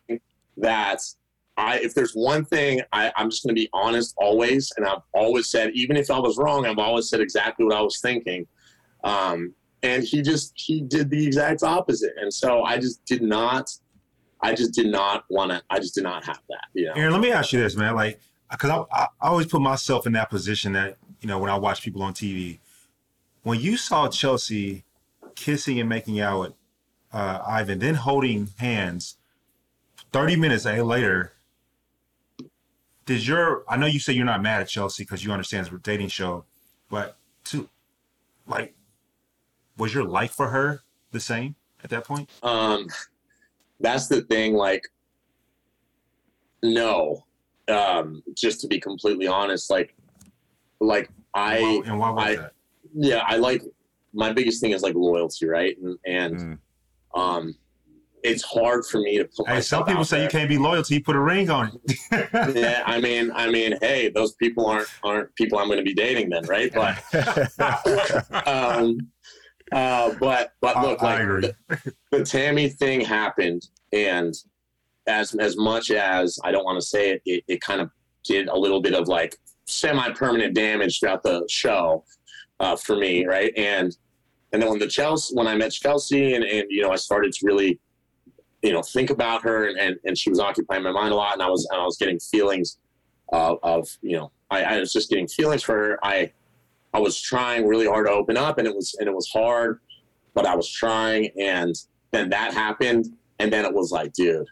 [0.58, 1.00] that
[1.58, 5.02] i if there's one thing I, i'm just going to be honest always and i've
[5.13, 8.48] always said even if i was wrong i've always said exactly what i was thinking.
[9.04, 12.13] Um and he just he did the exact opposite.
[12.17, 13.69] And so i just did not
[14.43, 17.12] i just did not want to i just did not have that you know Aaron,
[17.12, 17.95] let me ask you this, man.
[17.95, 18.19] Like,
[18.51, 21.58] because I, I, I always put myself in that position that, you know, when I
[21.58, 22.60] watch people on TV,
[23.43, 24.84] when you saw Chelsea
[25.36, 26.53] kissing and making out with
[27.12, 29.17] uh, Ivan, then holding hands
[30.12, 31.34] 30 minutes later,
[33.06, 35.75] did your, I know you say you're not mad at Chelsea because you understand it's
[35.75, 36.45] a dating show,
[36.89, 37.69] but to,
[38.47, 38.75] like,
[39.77, 42.29] was your life for her the same at that point?
[42.43, 42.88] um
[43.84, 44.82] that's the thing like
[46.63, 47.24] no
[47.69, 49.96] um just to be completely honest like
[50.80, 52.52] like i and why, and why was I- that?
[52.96, 53.62] yeah i like
[54.13, 56.36] my biggest thing is like loyalty right and and
[57.15, 57.19] Mm.
[57.19, 57.56] um
[58.24, 60.58] it's hard for me to put Hey, some myself people out say you can't be
[60.58, 62.30] loyal till you put a ring on it.
[62.56, 65.93] yeah i mean i mean hey those people aren't aren't people i'm going to be
[65.93, 67.04] dating then right but
[68.48, 68.98] um
[69.74, 71.52] uh but but look I like agree.
[71.70, 74.34] the, the tammy thing happened and
[75.08, 77.90] as as much as i don't want to say it, it it kind of
[78.24, 82.04] did a little bit of like semi-permanent damage throughout the show
[82.60, 83.98] uh for me right and
[84.52, 87.34] and then when the chelsea when i met chelsea and and you know i started
[87.34, 87.80] to really
[88.62, 91.34] you know think about her and and, and she was occupying my mind a lot
[91.34, 92.78] and i was and i was getting feelings
[93.32, 96.32] of, of you know I, I was just getting feelings for her i
[96.93, 99.79] I was trying really hard to open up and it was and it was hard,
[100.34, 101.75] but I was trying and
[102.12, 103.08] then that happened
[103.39, 104.47] and then it was like, dude,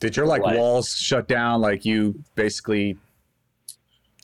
[0.00, 1.60] Did your like Like- walls shut down?
[1.60, 2.96] Like you basically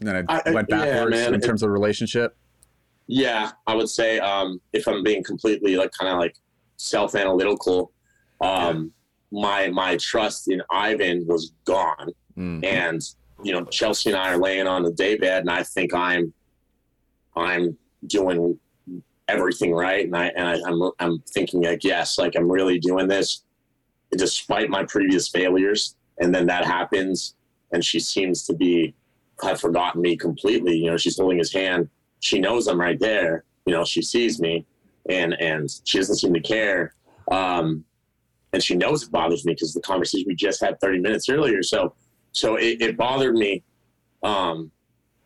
[0.01, 2.37] then it I- went yeah, backwards man, in it- terms of relationship?
[3.07, 6.37] yeah, I would say um if I'm being completely like kind of like
[6.77, 7.93] self analytical,
[8.41, 8.93] um
[9.33, 12.11] my my trust in Ivan was gone.
[12.39, 12.65] Mm.
[12.65, 13.03] and
[13.43, 16.33] you know Chelsea and I are laying on the daybed, and I think I'm
[17.37, 18.59] I'm doing
[19.29, 23.09] everything right, and I and I, I'm I'm thinking like yes, like I'm really doing
[23.09, 23.43] this
[24.17, 27.35] despite my previous failures, and then that happens,
[27.73, 28.95] and she seems to be
[29.43, 30.77] have forgotten me completely.
[30.77, 31.89] You know, she's holding his hand.
[32.21, 33.45] She knows I'm right there.
[33.67, 34.67] You know, she sees me,
[35.09, 36.95] and and she doesn't seem to care.
[37.31, 37.85] Um,
[38.53, 41.63] and she knows it bothers me because the conversation we just had 30 minutes earlier.
[41.63, 41.95] So
[42.33, 43.63] so it, it bothered me
[44.23, 44.71] um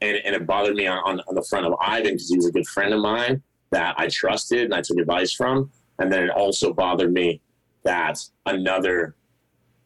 [0.00, 2.52] and, and it bothered me on, on the front of ivan because he was a
[2.52, 5.70] good friend of mine that i trusted and i took advice from.
[6.00, 7.40] And then it also bothered me
[7.84, 9.14] that another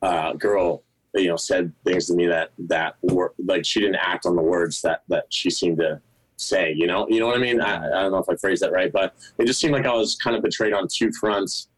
[0.01, 0.83] uh, girl
[1.14, 4.42] you know said things to me that that were like she didn't act on the
[4.42, 6.01] words that that she seemed to
[6.37, 7.07] say you know?
[7.09, 7.61] You know what i mean?
[7.61, 9.92] I, I don't know if i phrased that right but it just seemed like i
[9.92, 11.68] was kind of betrayed on two fronts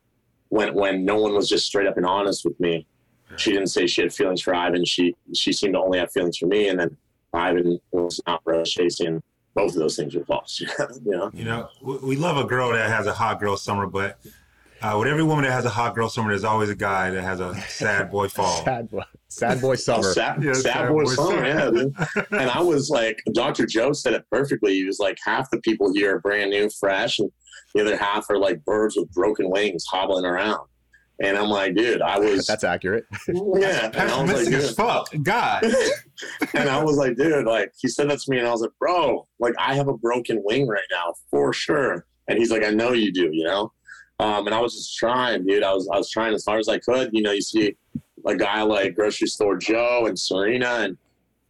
[0.51, 2.87] when when no one was just straight up and honest with me.
[3.37, 4.85] She didn't say she had feelings for Ivan.
[4.85, 6.97] She she seemed to only have feelings for me, and then
[7.33, 9.23] Ivan was not rose chasing.
[9.55, 10.61] Both of those things were false.
[10.61, 10.67] you
[11.05, 11.31] know.
[11.35, 14.19] You know, we, we love a girl that has a hot girl summer, but
[14.83, 17.23] uh, with every woman that has a hot girl summer, there's always a guy that
[17.23, 18.65] has a sad boy fall.
[18.65, 20.13] Sad boy, sad boy summer.
[20.13, 21.93] Sad, Yeah, sad sad boy boy summer, summer.
[22.17, 22.23] yeah.
[22.41, 23.67] And I was like, Dr.
[23.67, 24.75] Joe said it perfectly.
[24.75, 27.31] He was like, half the people here are brand new, fresh, and
[27.75, 30.67] the other half are like birds with broken wings hobbling around.
[31.23, 33.05] And I'm like, dude, I was, That's accurate.
[33.29, 33.91] yeah.
[33.93, 35.13] And I was like, as dude, fuck.
[35.23, 35.65] God.
[36.55, 38.71] and I was like, dude, like he said that to me, and I was like,
[38.79, 42.07] bro, like I have a broken wing right now for sure.
[42.29, 43.71] And he's like, I know you do, you know.
[44.19, 45.63] Um, and I was just trying, dude.
[45.63, 47.11] I was I was trying as hard as I could.
[47.13, 47.75] You know, you see
[48.27, 50.99] a guy like grocery store Joe and Serena and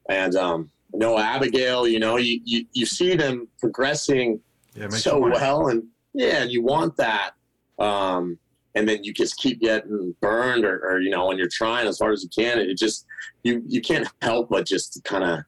[0.08, 1.86] and um, Noah Abigail.
[1.86, 4.40] You know, you you, you see them progressing
[4.74, 7.32] Yeah, it makes you so well, and yeah, and you want that.
[7.78, 8.38] Um,
[8.74, 11.98] and then you just keep getting burned or, or, you know, when you're trying as
[11.98, 13.06] hard as you can, it just,
[13.42, 15.40] you, you can't help but just kind of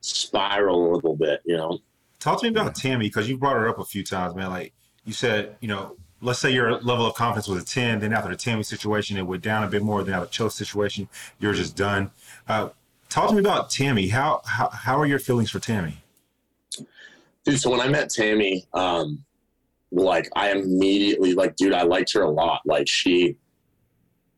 [0.00, 1.78] spiral a little bit, you know?
[2.18, 4.50] Talk to me about Tammy, because you brought her up a few times, man.
[4.50, 4.72] Like
[5.04, 8.30] you said, you know, let's say your level of confidence was a 10, then after
[8.30, 10.02] the Tammy situation, it went down a bit more.
[10.02, 12.10] Then after the Cho situation, you're just done.
[12.48, 12.70] Uh,
[13.08, 14.08] talk to me about Tammy.
[14.08, 15.98] How, how, how are your feelings for Tammy?
[17.44, 19.24] Dude, so when I met Tammy, um,
[19.92, 22.62] like I immediately like, dude, I liked her a lot.
[22.64, 23.36] Like she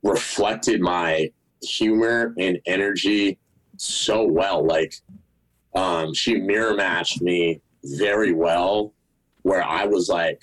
[0.03, 1.31] reflected my
[1.63, 3.39] humor and energy
[3.77, 4.65] so well.
[4.65, 4.95] Like
[5.75, 8.93] um, she mirror matched me very well,
[9.43, 10.43] where I was like,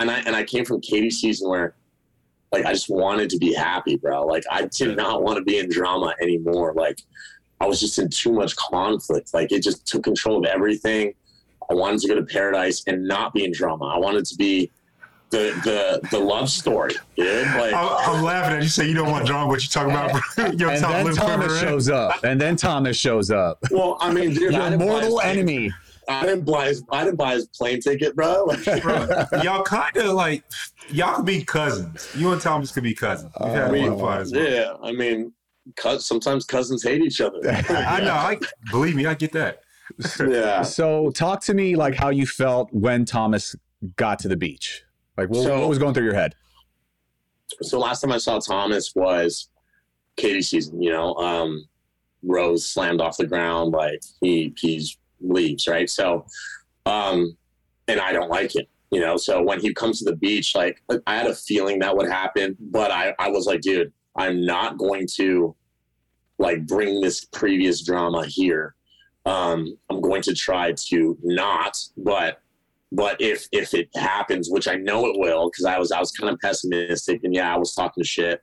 [0.00, 1.74] and I and I came from Katie season where
[2.52, 4.24] like I just wanted to be happy, bro.
[4.24, 6.72] Like I did not want to be in drama anymore.
[6.74, 7.02] Like
[7.60, 9.34] I was just in too much conflict.
[9.34, 11.14] Like it just took control of everything.
[11.70, 13.86] I wanted to go to paradise and not be in drama.
[13.86, 14.70] I wanted to be
[15.30, 17.46] the the the love story, dude.
[17.48, 18.68] Like I'm, I'm laughing at you.
[18.68, 20.12] Say you don't want drama, but you talking about
[20.58, 22.24] your and then lip Thomas quiver, shows up.
[22.24, 23.58] And then Thomas shows up.
[23.70, 25.70] well, I mean, dude, I Your mortal enemy.
[26.08, 28.44] I didn't buy his I didn't buy his plane ticket, bro.
[28.44, 29.06] Like, Bro,
[29.42, 30.42] y'all kind of like
[30.88, 32.08] y'all could be cousins.
[32.16, 33.30] You and Thomas could be cousins.
[33.38, 34.50] We've I mean, one fight as well.
[34.50, 35.34] yeah, I mean,
[35.76, 37.38] cous- sometimes cousins hate each other.
[37.46, 38.14] I know.
[38.14, 38.38] I
[38.70, 39.04] believe me.
[39.04, 39.60] I get that.
[40.20, 40.62] Yeah.
[40.62, 43.54] So talk to me like how you felt when Thomas
[43.96, 44.82] got to the beach.
[45.16, 46.34] Like what, So- what was going through your head?
[47.62, 49.48] so last time I saw Thomas was
[50.16, 51.66] Katie season, you know, um,
[52.22, 55.88] Rose slammed off the ground, like he he's leaves, right?
[55.88, 56.26] So
[56.86, 57.36] um
[57.86, 59.16] and I don't like it, you know.
[59.16, 62.56] So when he comes to the beach, like I had a feeling that would happen,
[62.60, 65.54] but I, I was like, dude, I'm not going to
[66.38, 68.74] like bring this previous drama here.
[69.28, 72.40] Um, I'm going to try to not, but
[72.90, 76.10] but if if it happens, which I know it will, because I was I was
[76.12, 78.42] kind of pessimistic and yeah, I was talking shit.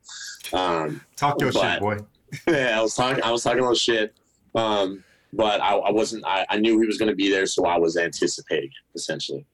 [0.53, 1.97] Um, Talk your But- shit, boy.
[2.47, 4.13] yeah, I was talking I was talking a little shit.
[4.53, 7.77] Um, but I, I wasn't I, I knew he was gonna be there, so I
[7.77, 9.45] was anticipating it, essentially.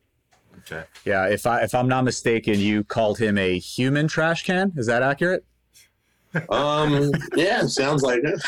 [0.60, 0.84] Okay.
[1.06, 4.74] Yeah, if I if I'm not mistaken, you called him a human trash can.
[4.76, 5.46] Is that accurate?
[6.50, 8.42] Um yeah, sounds like it.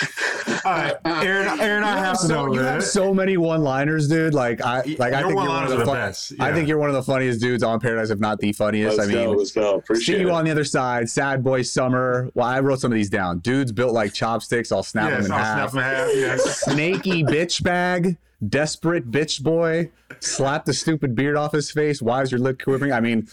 [0.65, 1.59] All right, Aaron.
[1.59, 4.33] Aaron, I have to so, know you have so many one-liners, dude.
[4.33, 6.67] Like I like I Your think you're one of the, the fun- best, I think
[6.67, 8.97] you're one of the funniest dudes on Paradise, if not the funniest.
[8.97, 9.75] Let's I mean, go, let's go.
[9.77, 10.33] Appreciate see you it.
[10.33, 11.09] on the other side.
[11.09, 12.29] Sad boy summer.
[12.33, 13.39] Well, I wrote some of these down.
[13.39, 14.71] Dudes built like chopsticks.
[14.71, 15.71] I'll snap Yeah, them in I'll half.
[15.71, 16.09] snap them half.
[16.15, 16.61] Yes.
[16.61, 18.17] Snaky bitch bag.
[18.49, 19.89] Desperate bitch boy.
[20.19, 22.01] Slap the stupid beard off his face.
[22.01, 22.91] Why is your lip quivering?
[22.91, 23.27] I mean,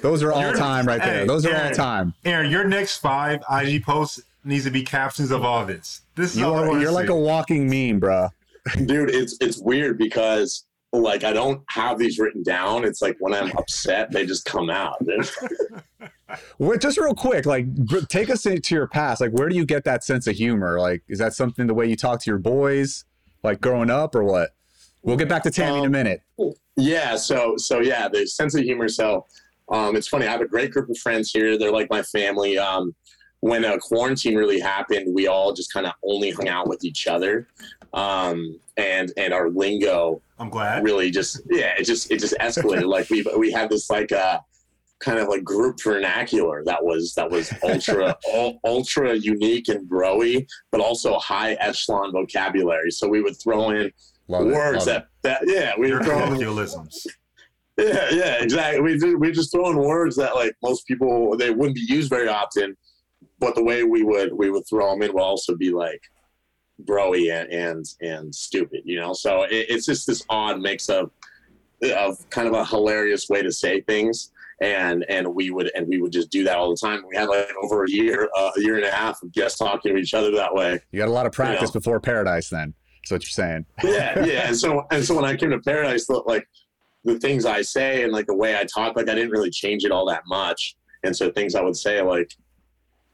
[0.00, 1.20] those are all You're- time right there.
[1.20, 2.14] Hey, Those are all time.
[2.24, 6.00] Aaron, your next five IG posts needs to be captions of all this.
[6.16, 8.30] This is You all are, you're to like a walking meme, bruh.
[8.86, 13.34] dude it's it's weird because like i don't have these written down it's like when
[13.34, 15.28] i'm upset they just come out dude.
[16.58, 17.66] Wait, just real quick, like
[18.08, 19.20] take us into your past.
[19.20, 20.78] Like, where do you get that sense of humor?
[20.80, 23.04] Like, is that something the way you talk to your boys,
[23.42, 24.54] like growing up, or what?
[25.02, 26.22] We'll get back to Tammy in a Um, minute.
[26.76, 29.26] yeah so so yeah the sense of humor so
[29.70, 31.56] um it's funny i have a great group of friends here.
[31.58, 32.58] They're like my family.
[32.58, 32.94] Um
[33.40, 37.06] when uh, quarantine really happened we all just kind of only hung out with each
[37.06, 37.48] other.
[37.92, 40.82] Um and and our lingo I'm glad.
[40.84, 42.86] really just yeah it just it just escalated.
[42.86, 44.38] Like we we had this like uh
[45.00, 50.46] kind of like group vernacular that was that was ultra ul- ultra unique and broy
[50.70, 52.90] but also high echelon vocabulary.
[52.90, 53.90] So we would throw in
[54.28, 57.06] Love words love that that yeah we Your would throw colloquialisms.
[57.78, 61.50] Yeah yeah exactly we just, we just throw in words that like most people they
[61.50, 62.76] wouldn't be used very often
[63.38, 66.00] but the way we would we would throw them in would also be like
[66.84, 71.10] broy and and, and stupid you know so it, it's just this odd mix of
[71.96, 74.30] of kind of a hilarious way to say things
[74.60, 77.28] and and we would and we would just do that all the time we had
[77.28, 80.14] like over a year uh, a year and a half of just talking to each
[80.14, 81.78] other that way You got a lot of practice Yeah.
[81.80, 82.74] before Paradise, then.
[83.02, 83.66] That's what you're saying.
[83.82, 84.46] yeah, yeah.
[84.46, 86.46] And so and so when I came to Paradise, like
[87.04, 89.84] the things I say and like the way I talk, like I didn't really change
[89.84, 90.76] it all that much.
[91.04, 92.32] And so things I would say, like,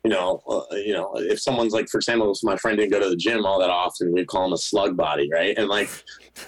[0.05, 3.01] you know, uh, you know, if someone's like, for example, if my friend didn't go
[3.01, 5.57] to the gym all that often, we'd call him a slug body, right?
[5.59, 5.89] And like,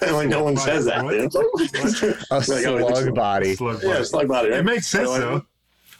[0.01, 1.03] and like no one says that.
[1.03, 1.13] What?
[1.31, 2.15] dude.
[2.31, 3.55] A Like, oh, slug body.
[3.55, 4.03] Slug yeah, body.
[4.05, 4.49] slug body.
[4.51, 4.59] Right?
[4.59, 5.45] It makes sense So, like, though.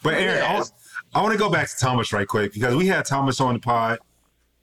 [0.02, 0.58] But Aaron, I, Yeah.
[0.58, 0.72] was-
[1.14, 3.60] I want to go back to Thomas right quick because we had Thomas on the
[3.60, 3.98] pod.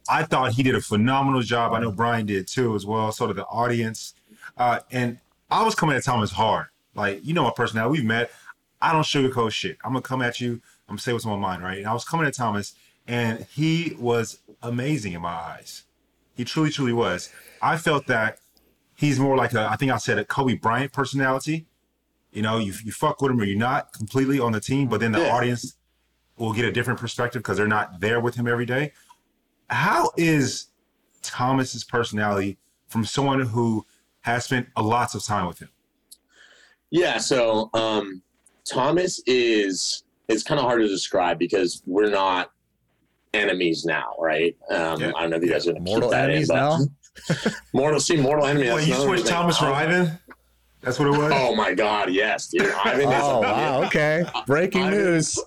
[0.10, 1.74] I thought he did a phenomenal job.
[1.74, 3.12] I know Brian did too, as well.
[3.12, 4.15] So did the audience.
[4.58, 5.20] Uh, and
[5.52, 6.68] I was coming at Thomas hard.
[6.96, 8.00] Like you know my personality.
[8.00, 8.32] We've met.
[8.82, 9.78] I don't sugarcoat shit.
[9.84, 10.54] I'm gonna come at you.
[10.88, 11.78] I'm gonna say what's on my mind, right?
[11.80, 12.74] And I was coming at Thomas,
[13.08, 15.84] and he was amazing in my eyes.
[16.36, 17.30] He truly, truly was.
[17.62, 18.40] I felt that
[18.96, 19.68] he's more like a.
[19.70, 21.66] I think I said a Kobe Bryant personality
[22.32, 25.00] you know, you, you fuck with him or you're not completely on the team, but
[25.00, 25.34] then the Yeah.
[25.36, 25.76] audience
[26.38, 28.94] will get a different perspective because they're not there with him every day.
[29.70, 30.68] How is
[31.24, 33.86] Thomas's personality from someone who
[34.21, 35.69] has spent a lots of time with him?
[36.91, 38.21] Yeah, so um,
[38.69, 42.51] Thomas is it's kind of hard to describe because we're not
[43.34, 44.55] enemies now, right?
[44.69, 45.12] Um, Yeah.
[45.15, 46.79] I don't know if you guys are gonna Mortal keep that enemies in, now?
[47.27, 48.67] but mortal see mortal enemy.
[48.69, 49.27] Wait, that's you switched.
[49.27, 50.17] Thomas for Ivan?
[50.82, 51.32] That's what it was?
[51.36, 52.71] Oh my God, yes, dude.
[52.86, 53.84] Ivan is Oh wow!
[53.84, 55.39] Okay, breaking Ivan- news.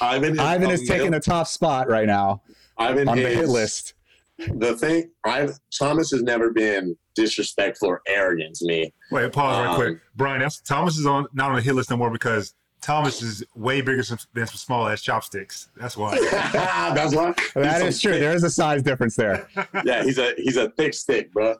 [0.00, 2.42] Ivan is, Ivan is taking the top spot right now
[2.78, 3.94] Ivan on the hit list.
[4.38, 8.92] The thing, I Thomas has never been disrespectful or arrogant to me.
[9.10, 9.98] Wait, pause right Um, quick.
[10.14, 13.42] Brian, that's, Thomas is on not on the hit list no more because Thomas is
[13.56, 15.68] way bigger than some small ass chopsticks.
[15.76, 16.16] That's why.
[16.52, 17.34] That's why.
[17.56, 18.12] That he's is a true.
[18.12, 19.48] thick- There is a size difference there.
[19.84, 21.56] Yeah, he's a he's a thick stick, bro.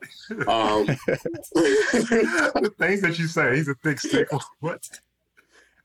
[0.46, 0.86] Um,
[1.54, 4.28] the things that you say, he's a thick stick.
[4.60, 4.88] What?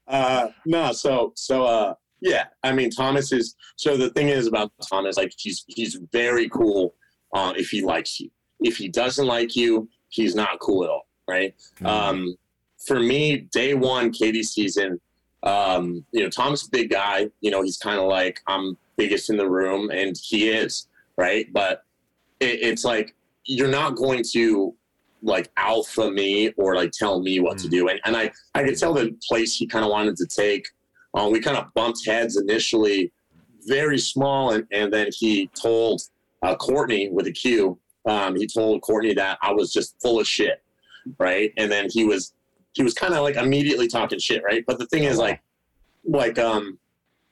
[0.07, 2.45] Uh, no, so so uh, yeah.
[2.63, 3.55] I mean, Thomas is.
[3.75, 6.95] So the thing is about Thomas, like he's he's very cool.
[7.35, 8.29] Uh, if he likes you,
[8.61, 11.53] if he doesn't like you, he's not cool at all, right?
[11.83, 12.35] Um,
[12.87, 14.99] for me, day one, Katie season.
[15.43, 17.29] Um, you know, Thomas big guy.
[17.41, 21.45] You know, he's kind of like I'm biggest in the room, and he is right.
[21.51, 21.83] But
[22.39, 24.73] it, it's like you're not going to
[25.21, 27.71] like alpha me or like tell me what to Mm.
[27.71, 27.87] do.
[27.89, 30.65] And and I I could tell the place he kind of wanted to take.
[31.13, 33.11] Um, we kind of bumped heads initially,
[33.67, 36.01] very small, and and then he told
[36.41, 37.79] uh, Quartney with a Q.
[38.05, 40.61] Um, he told Quartney that I was just full of shit,
[41.19, 41.53] right?
[41.57, 42.33] And then he was
[42.73, 44.63] he was kind of like immediately talking shit, right?
[44.65, 45.41] But the thing is, like,
[46.05, 46.79] like um,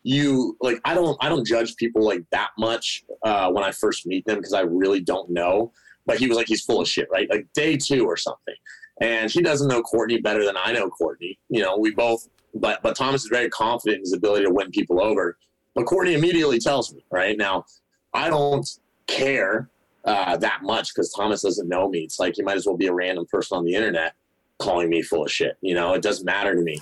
[0.04, 4.06] you like I don't I don't judge people like that much uh, when I first
[4.06, 5.72] meet them because I really don't know.
[6.06, 7.30] But he was like he's full of shit, right?
[7.30, 8.56] Like day two or something,
[9.02, 11.38] and he doesn't know Quartney better than I know Quartney.
[11.50, 12.28] You know, we both.
[12.54, 15.38] But but Thomas is very confident in his ability to win people over.
[15.74, 17.66] But Quartney immediately tells me, right now,
[18.14, 18.68] I don't
[19.08, 19.70] care
[20.04, 22.00] uh, that much because Thomas doesn't know me.
[22.00, 24.14] It's like you might as well be a random person on the internet
[24.60, 25.58] calling me full of shit.
[25.62, 26.78] You know, it doesn't matter to me.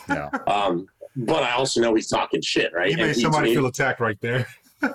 [0.47, 2.91] Um, but I also know he's talking shit, right?
[2.91, 4.47] You made he- somebody feel attacked right there.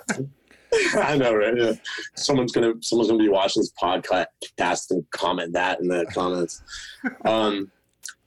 [0.97, 1.57] I know, right?
[1.57, 1.73] Yeah.
[2.15, 6.63] Someone's gonna someone's gonna be watching this podcast and comment that in the comments.
[7.23, 7.71] Um,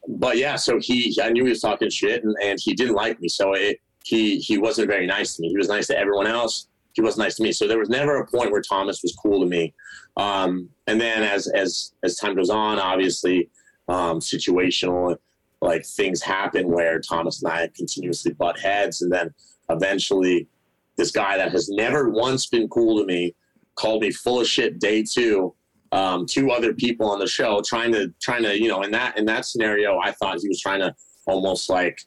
[0.09, 3.21] but yeah, so he I knew he was talking shit and, and he didn't like
[3.21, 5.49] me, so it he he wasn't very nice to me.
[5.51, 6.68] He was nice to everyone else.
[6.94, 7.53] He wasn't nice to me.
[7.53, 9.75] So there was never a point where Thomas was cool to me.
[10.16, 13.51] Um, and then as as as time goes on, obviously,
[13.88, 15.16] um, situational
[15.61, 19.35] like things happen where Thomas and I continuously butt heads, and then
[19.68, 20.49] eventually
[20.97, 23.35] this guy that has never once been cool to me
[23.75, 25.55] called me full of shit day two
[25.92, 29.16] um, two other people on the show trying to trying to you know in that
[29.16, 30.94] in that scenario i thought he was trying to
[31.27, 32.01] almost like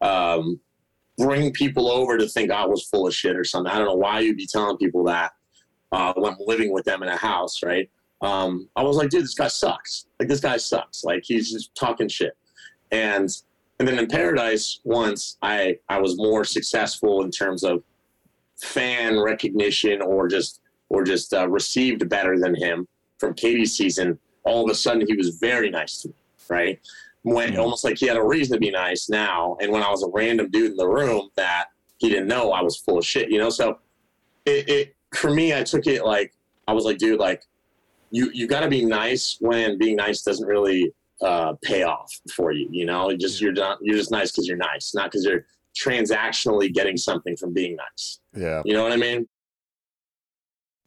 [0.00, 0.60] um,
[1.16, 3.72] bring people over to think i was full of shit or something.
[3.72, 5.32] I don't know why you'd be telling people that
[5.92, 7.88] uh, when i'm living with them in a house right?
[8.20, 10.06] Um, i was like dude this guy sucks.
[10.18, 11.04] Like this guy sucks.
[11.04, 12.36] Like he's just talking shit.
[12.90, 13.30] And
[13.78, 17.82] and then in paradise once i i was more successful in terms of
[18.60, 24.64] fan recognition or just or just uh, received better than him from Katie's season, all
[24.64, 26.14] of a sudden he was very nice to me,
[26.48, 26.80] right?
[27.22, 27.58] When Mhm.
[27.58, 30.08] almost like he had a reason to be nice now, and when I was a
[30.08, 31.66] random dude in the room that
[31.98, 33.50] he didn't know I was full of shit, you know.
[33.50, 33.78] So
[34.46, 36.32] it, it for me, I took it like
[36.68, 37.42] I was like, dude, like
[38.10, 42.52] you you got to be nice when being nice doesn't really uh, pay off for
[42.52, 43.10] you, you know.
[43.10, 45.44] You just you're not you're just nice because you're nice, not because you're
[45.76, 48.20] transactionally getting something from being nice.
[48.34, 48.62] Yeah.
[48.64, 49.28] You know what I mean?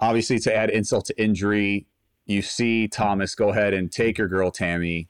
[0.00, 1.86] obviously, to add insult to injury,
[2.26, 5.08] you see Thomas go ahead and take your girl Tammy.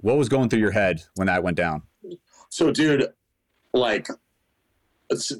[0.00, 1.82] What was going through your head when that went down?
[2.48, 3.08] So, dude,
[3.72, 4.08] like,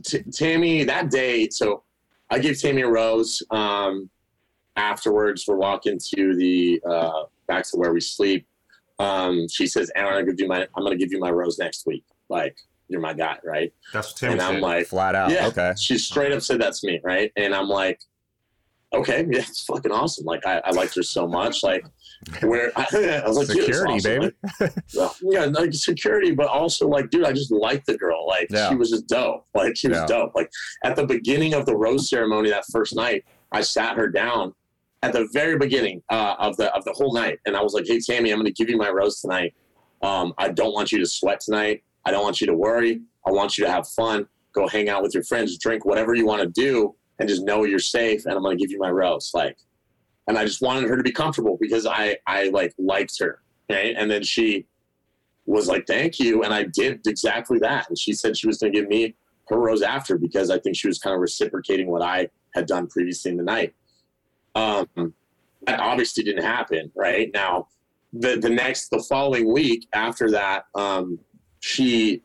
[0.04, 1.82] T- Tammy, that day, so
[2.30, 3.42] I gave Tammy a rose.
[3.50, 4.10] Um,
[4.76, 8.46] afterwards, we're walking to the uh, back to where we sleep.
[8.98, 11.58] Um, she says, "Aaron, I'm gonna give you my, I'm gonna give you my rose
[11.58, 12.04] next week.
[12.28, 12.56] Like,
[12.88, 14.62] you're my guy, right?" That's what Tammy and I'm said.
[14.62, 15.30] like, Flat out.
[15.30, 15.72] yeah, Okay.
[15.78, 17.32] She straight up said that's me, right?
[17.36, 18.00] And I'm like,
[18.94, 20.24] okay, yeah, it's fucking awesome.
[20.24, 21.62] Like I, I liked her so much.
[21.62, 21.84] Like,
[22.40, 24.32] where I, was like, security, baby.
[24.94, 28.26] Like, yeah, like security, but also like, dude, I just liked the girl.
[28.26, 28.68] Like, yeah.
[28.68, 29.46] she was just dope.
[29.54, 30.06] Like, she was yeah.
[30.06, 30.34] dope.
[30.34, 30.50] Like,
[30.84, 34.54] at the beginning of the rose ceremony that first night, I sat her down
[35.02, 37.86] at the very beginning uh, of the of the whole night, and I was like,
[37.86, 39.54] "Hey, Tammy, I'm going to give you my rose tonight.
[40.02, 41.82] Um, I don't want you to sweat tonight.
[42.04, 43.00] I don't want you to worry.
[43.26, 44.26] I want you to have fun.
[44.52, 47.64] Go hang out with your friends, drink whatever you want to do, and just know
[47.64, 48.24] you're safe.
[48.24, 49.56] And I'm going to give you my rose." Like,
[50.28, 53.40] and I just wanted her to be comfortable because I I like liked her.
[53.70, 54.66] Okay, and then she
[55.46, 57.88] was like, "Thank you," and I did exactly that.
[57.88, 59.14] And she said she was going to give me
[59.48, 62.86] her rose after because I think she was kind of reciprocating what I had done
[62.86, 63.74] previously in the night.
[64.54, 65.14] Um,
[65.66, 67.30] that obviously didn't happen, right?
[67.32, 67.68] Now,
[68.12, 71.18] the the next the following week after that, um,
[71.60, 72.22] she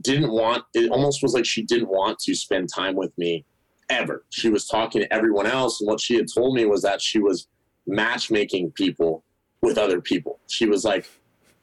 [0.00, 0.64] didn't want.
[0.74, 3.44] It almost was like she didn't want to spend time with me
[3.90, 4.24] ever.
[4.30, 7.18] She was talking to everyone else, and what she had told me was that she
[7.18, 7.48] was
[7.86, 9.24] matchmaking people
[9.62, 10.38] with other people.
[10.48, 11.06] She was like,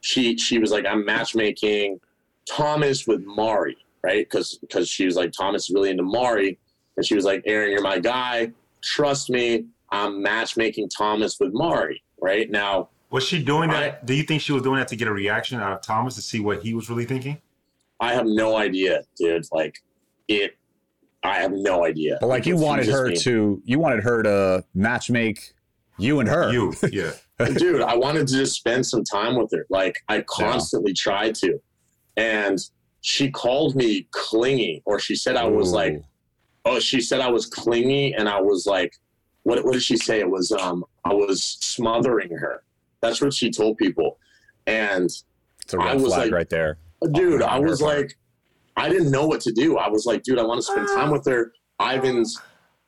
[0.01, 1.99] she she was like, I'm matchmaking
[2.47, 4.25] Thomas with Mari, right?
[4.25, 6.59] Because because she was like, Thomas is really into Mari,
[6.95, 8.51] and she was like, Aaron, you're my guy.
[8.83, 12.03] Trust me, I'm matchmaking Thomas with Mari.
[12.19, 13.99] Right now, was she doing that?
[14.01, 16.15] I, do you think she was doing that to get a reaction out of Thomas
[16.15, 17.39] to see what he was really thinking?
[17.99, 19.45] I have no idea, dude.
[19.51, 19.79] Like
[20.27, 20.57] it
[21.23, 22.17] I have no idea.
[22.21, 25.53] But like you wanted her to, you wanted her to match make
[25.97, 26.51] you and her.
[26.51, 27.11] You, yeah.
[27.37, 29.65] Dude, I wanted to just spend some time with her.
[29.69, 31.01] Like I constantly yeah.
[31.01, 31.59] tried to,
[32.15, 32.59] and
[33.01, 35.75] she called me clingy, or she said I was Ooh.
[35.75, 36.01] like,
[36.65, 38.95] oh, she said I was clingy, and I was like,
[39.43, 39.63] what?
[39.63, 40.19] What did she say?
[40.19, 42.63] It was um, I was smothering her.
[43.01, 44.17] That's what she told people,
[44.65, 45.05] and
[45.61, 46.77] it's a red I was flag like, right there,
[47.11, 47.43] dude.
[47.43, 48.17] I was like
[48.77, 49.77] I didn't know what to do.
[49.77, 51.51] I was like, dude, I want to spend time with her.
[51.81, 52.39] Ivan's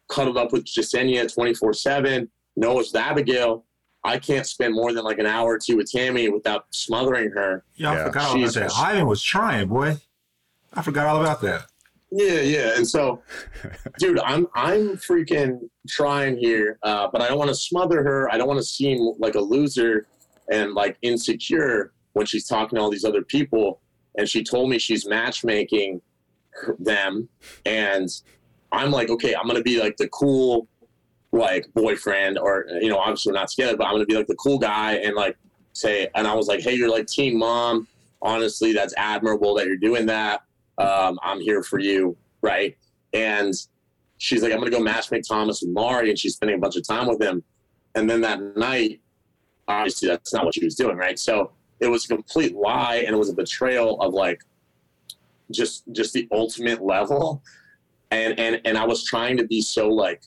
[0.09, 2.29] cuddled up with Jessenia 24 7.
[2.55, 3.65] Noah's with Abigail.
[4.03, 7.65] I can't spend more than like an hour or two with Tammy without smothering her.
[7.75, 8.03] Yeah, I yeah.
[8.05, 8.77] forgot all She's, about that.
[8.77, 9.97] Ivan was trying, boy.
[10.73, 11.65] I forgot all about that.
[12.11, 12.77] Yeah, yeah.
[12.77, 13.21] And so,
[13.99, 18.31] dude, I'm I'm freaking trying here, uh, but I don't want to smother her.
[18.31, 20.07] I don't want to seem like a loser
[20.51, 23.81] and like insecure when she's talking to all these other people
[24.17, 26.01] and she told me she's matchmaking
[26.79, 27.29] them.
[27.65, 28.09] And
[28.71, 30.67] i'm like okay i'm gonna be like the cool
[31.31, 34.35] like boyfriend or you know obviously we're not together but i'm gonna be like the
[34.35, 35.37] cool guy and like
[35.73, 37.87] say and i was like hey you're like team mom.
[38.21, 40.41] Honestly that's admirable that you're doing that.
[40.77, 42.77] Um, i'm here for you right?
[43.13, 43.53] And
[44.17, 46.87] she's like i'm gonna go matchmake thomas with mari and she's spending a bunch of
[46.87, 47.43] time with him.
[47.95, 48.99] And then that night
[49.67, 51.17] obviously that's not what she was doing right?
[51.17, 54.43] So it was a complete lie and it was a betrayal of like
[55.51, 57.41] just just the ultimate level.
[58.11, 60.23] And and and i was trying to be so like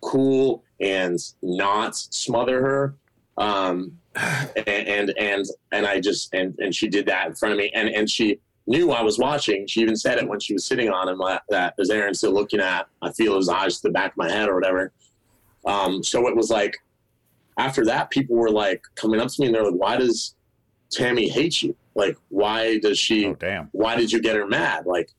[0.00, 2.94] cool and not smother her.
[3.36, 7.58] Um and and and, and i just and and she did that in front of
[7.58, 7.70] me.
[7.74, 9.66] And and she knew i was watching.
[9.66, 12.32] She even said it when she was sitting on him uh, that is aaron still
[12.32, 14.92] looking at i feel his eyes to the back of my head or whatever.
[15.64, 16.76] Um so it was like
[17.58, 20.35] after that people were like coming up to me and they're like why does
[20.90, 21.76] Tammy hates you.
[21.94, 23.26] Like, why does she?
[23.26, 23.68] Oh, damn.
[23.72, 24.86] Why did you get her mad?
[24.86, 25.10] Like,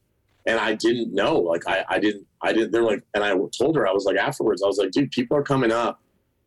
[0.45, 1.38] and I didn't know.
[1.38, 2.72] Like, I, I didn't, I didn't.
[2.72, 5.36] They're like, and I told her, I was like, afterwards, I was like, dude, people
[5.36, 5.99] are coming up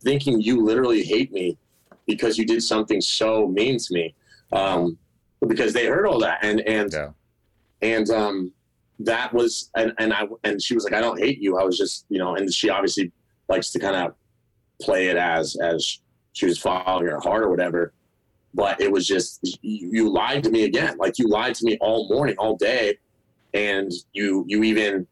[0.03, 1.59] thinking you literally hate me
[2.07, 4.15] because you did something so mean to me.
[4.53, 4.97] Um,
[5.47, 7.11] because they heard all that, and and yeah.
[7.83, 8.53] and um,
[9.01, 11.59] that was, and and I and she was like, I don't hate you.
[11.59, 13.11] I was just, you know, and she obviously
[13.49, 14.15] likes to kind of
[14.81, 16.01] play it as as
[16.33, 17.93] she was following her heart or whatever
[18.55, 20.97] but it was just you, you lied to me again.
[20.99, 22.99] Like you lied to me all morning, all day,
[23.55, 25.07] and you you even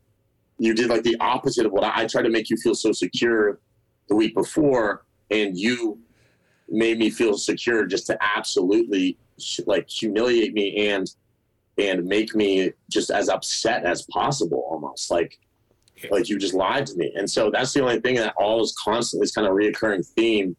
[0.59, 2.93] you did like the opposite of what I, I tried to make you feel so
[2.93, 3.61] secure
[4.09, 5.99] the week before, and you
[6.69, 9.17] made me feel secure just to absolutely
[9.67, 11.11] like humiliate me and
[11.79, 15.11] and make me just as upset as possible almost.
[15.11, 15.39] Like
[16.11, 17.13] like you just lied to me.
[17.17, 20.57] And so that's the only thing that all is constantly is kind of reoccurring theme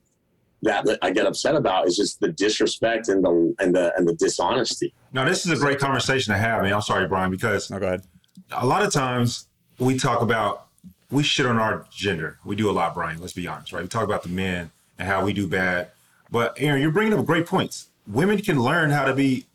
[0.62, 4.14] that I get upset about is just the disrespect and the and the and the
[4.16, 4.94] dishonesty.
[5.14, 6.60] Now, this is a great conversation to have.
[6.60, 8.04] I mean, I'm sorry, Brian, because oh, go ahead.
[8.52, 9.48] a lot of times
[9.80, 10.68] we talk about
[11.12, 12.38] we shit on our gender.
[12.46, 13.20] We do a lot, Brian.
[13.20, 13.82] Let's be honest, right?
[13.82, 15.90] We talk about the men and how we do bad.
[16.32, 17.88] But Aaron, you're bringing up great points.
[18.08, 19.46] Women can learn how to be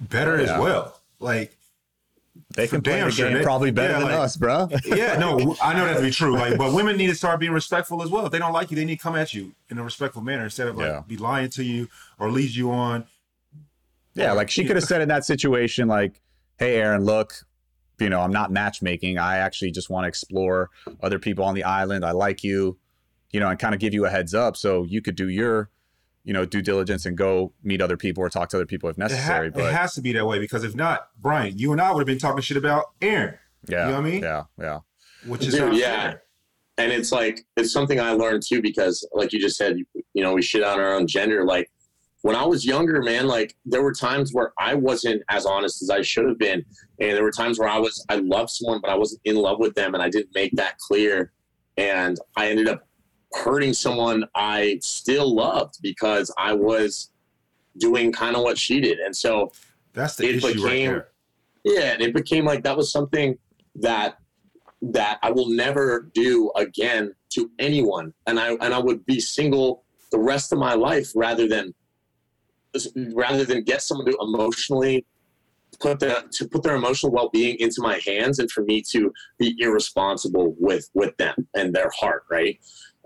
[0.00, 0.42] better yeah.
[0.42, 1.00] as well.
[1.20, 1.56] Like
[2.54, 4.68] they can play the game probably better yeah, than like, us, bro.
[4.84, 6.34] yeah, no, I know that to be true.
[6.34, 8.26] Like, but women need to start being respectful as well.
[8.26, 10.44] If they don't like you, they need to come at you in a respectful manner
[10.44, 11.02] instead of like yeah.
[11.06, 13.06] be lying to you or lead you on.
[14.14, 16.20] Yeah, like she could have said in that situation, like,
[16.58, 17.34] "Hey, Aaron, look,
[18.00, 19.18] you know, I'm not matchmaking.
[19.18, 20.70] I actually just want to explore
[21.02, 22.04] other people on the island.
[22.04, 22.78] I like you,
[23.30, 25.70] you know, and kind of give you a heads up so you could do your."
[26.28, 28.96] You know due diligence and go meet other people or talk to other people if
[28.98, 29.48] It, ha- necessary.
[29.48, 32.06] it has to be that way because if not, Brian, you and I would have
[32.06, 33.34] been talking shit about Aaron.
[33.66, 34.22] yeah, you know what I mean?
[34.22, 34.78] Yeah, yeah.
[35.26, 36.02] Which is Dude, not yeah.
[36.10, 36.22] fair.
[36.76, 39.78] and it's like it's something I learned too because like you just said,
[40.14, 41.44] you know, we shit on our own gender.
[41.44, 41.70] Like
[42.22, 45.88] when I was younger, man, like there were times where I wasn't as honest as
[45.90, 46.62] I should have been,
[47.00, 49.58] and there were times where I was I loved someone but I wasn't in love
[49.60, 51.32] with them, and I didn't make that clear,
[51.78, 52.87] and I ended up
[53.34, 57.10] hurting someone I still loved because I was
[57.78, 59.52] doing kind of what she did, and so
[59.94, 61.08] That's the It issue right became- there.
[61.64, 63.36] yeah, and it became like that was something
[63.76, 64.18] that
[64.80, 69.84] that I will never do again to anyone, and I and I would be single
[70.12, 71.74] the rest of my life rather than
[73.12, 75.04] rather than get someone to emotionally
[75.80, 79.12] put their to put their emotional well being into my hands, and for me to
[79.38, 82.58] be irresponsible with with them and their heart, right?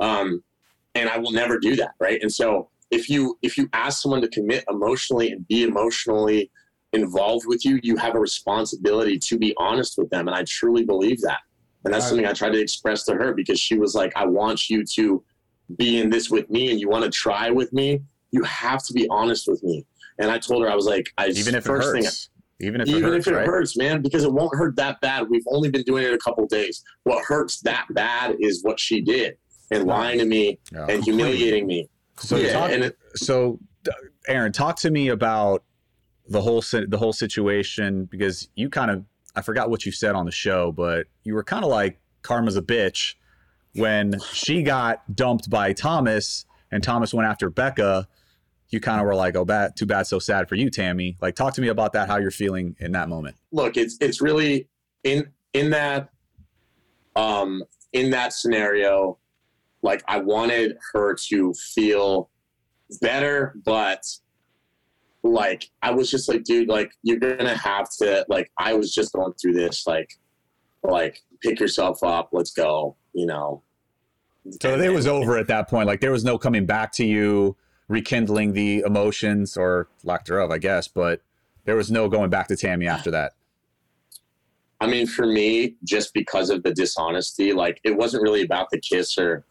[0.02, 0.42] Um,
[0.94, 2.20] and I will never do that, right?
[2.20, 6.50] And so if you if you ask someone to commit emotionally and be emotionally
[6.92, 10.28] involved with you, you have a responsibility to be honest with them.
[10.28, 11.38] And I truly believe that.
[11.84, 14.68] And that's something I tried to express to her because she was like, I want
[14.68, 15.22] you to
[15.78, 18.02] be in this with me and you want to try with me.
[18.30, 19.84] You have to be honest with me.
[20.18, 22.28] And I told her, I was like, I Even if it first thing- hurts,
[22.60, 23.46] even if it even hurts, if it right?
[23.46, 25.28] hurts, man, because it won't hurt that bad.
[25.28, 26.84] We've only been doing it a couple days.
[27.04, 29.36] What hurts that bad is what she did
[29.72, 30.86] and lying to me Yeah.
[30.88, 31.88] and humiliating me.
[32.18, 33.58] So yeah, talk, and it, so
[34.28, 35.64] Aaron, talk to me about
[36.28, 39.04] the whole the whole situation because you kind of
[39.34, 42.56] I forgot what you said on the show, but you were kind of like karma's
[42.56, 43.14] a bitch
[43.74, 48.06] when she got dumped by Thomas and Thomas went after Becca.
[48.68, 51.34] You kind of were like, "Oh, bad, too bad, so sad for you, Tammy." Like,
[51.34, 52.08] talk to me about that.
[52.08, 53.36] How you're feeling in that moment?
[53.50, 54.68] look, it's it's really
[55.04, 56.08] in in that
[57.16, 57.62] um
[57.92, 59.18] in that scenario,
[59.82, 62.30] like I wanted her to feel
[63.00, 64.04] better, but
[65.22, 69.12] like I was just like, dude, like you're gonna have to like I was just
[69.12, 70.18] going through this, like
[70.82, 73.62] like pick yourself up, let's go, you know.
[74.60, 75.86] So it was over at that point.
[75.86, 77.56] Like, there was no coming back to you,
[77.88, 80.88] rekindling the emotions or lack thereof, I guess.
[80.88, 81.20] But
[81.64, 83.32] there was no going back to Tammy after that.
[84.80, 88.80] I mean, for me, just because of the dishonesty, like it wasn't really about the
[88.80, 89.44] kiss or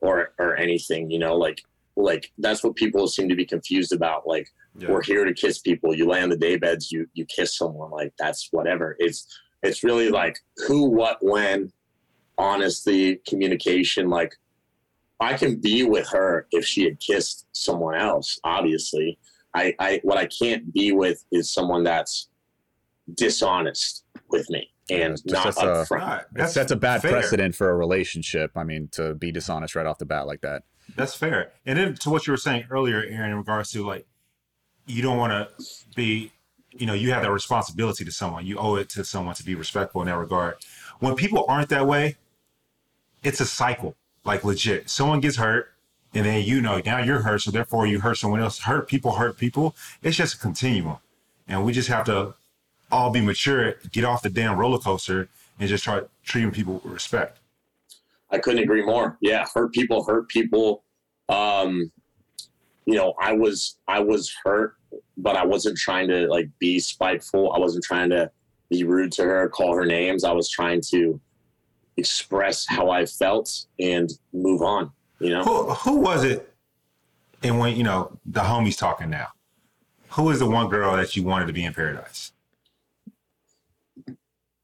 [0.00, 1.62] or or anything, you know, like
[1.96, 4.26] like that's what people seem to be confused about.
[4.26, 4.90] Like Yeah.
[4.90, 5.94] we're here to kiss people.
[5.94, 8.96] You lay on the day beds, you you kiss someone, like that's whatever.
[8.98, 9.26] It's
[9.62, 10.38] it's really like
[10.68, 11.72] who, what, when,
[12.36, 14.32] honesty, communication, like
[15.20, 19.18] I can be with her if she had kissed someone else, obviously.
[19.56, 22.28] I, I what I can't be with is someone that's
[23.14, 25.90] dishonest with me and Just not that's a- upfront.
[26.00, 26.24] Right.
[26.36, 27.12] It sets a bad fair.
[27.12, 28.52] precedent for a relationship.
[28.56, 30.62] I mean, to be dishonest right off the bat like that.
[30.96, 31.52] That's fair.
[31.66, 34.06] And then to what you were saying earlier, Aaron, in regards to like,
[34.86, 35.64] you don't want to
[35.94, 36.32] be,
[36.72, 38.46] you know, you have that responsibility to someone.
[38.46, 40.56] You owe it to someone to be respectful in that regard.
[41.00, 42.16] When people aren't that way,
[43.22, 44.88] it's a cycle, like legit.
[44.88, 45.72] Someone gets hurt,
[46.14, 48.60] and then you know now you're hurt, so therefore you hurt someone else.
[48.60, 49.76] Hurt people, hurt people.
[50.02, 50.98] It's just a continuum,
[51.46, 52.34] and we just have to
[52.90, 55.28] all be mature, get off the damn roller coaster,
[55.58, 57.38] and just start treating people with respect.
[58.30, 59.16] I couldn't agree more.
[59.20, 60.84] Yeah, hurt people, hurt people.
[61.28, 61.90] Um,
[62.86, 64.76] you know, I was I was hurt,
[65.16, 67.52] but I wasn't trying to like be spiteful.
[67.52, 68.30] I wasn't trying to
[68.70, 70.24] be rude to her, call her names.
[70.24, 71.20] I was trying to
[71.96, 74.90] express how I felt and move on.
[75.20, 76.52] You know, Who who was it?
[77.42, 79.28] And when you know the homies talking now,
[80.10, 82.32] who is the one girl that you wanted to be in paradise?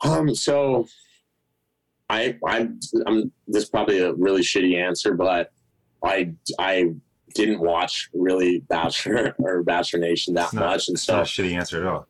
[0.03, 0.87] Um, so
[2.11, 2.69] I, I,
[3.07, 5.51] I'm, this is probably a really shitty answer, but
[6.03, 6.91] I, I
[7.35, 10.89] didn't watch really Bachelor or Bachelor Nation that It's not, much.
[10.89, 12.07] And it's not so, a shitty answer at all.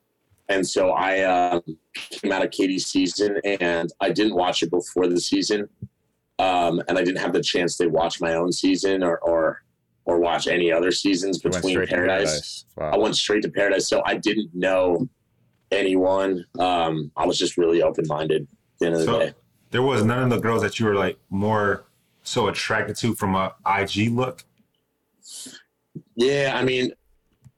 [0.48, 1.62] and so I, um,
[1.94, 5.68] came out of Katie's season and I didn't watch it before the season.
[6.40, 9.62] Um, and I didn't have the chance to watch my own season or, or,
[10.04, 12.66] or watch any other seasons between to Paradise.
[12.76, 12.90] Wow.
[12.92, 15.08] I went straight to Paradise, so I didn't know
[15.74, 16.44] anyone.
[16.58, 18.46] Um, I was just really open minded
[18.78, 19.34] the end of the So day.
[19.70, 21.84] there was none of the girls that you were like more
[22.22, 24.44] so attracted to from a IG look.
[26.16, 26.92] Yeah, I mean,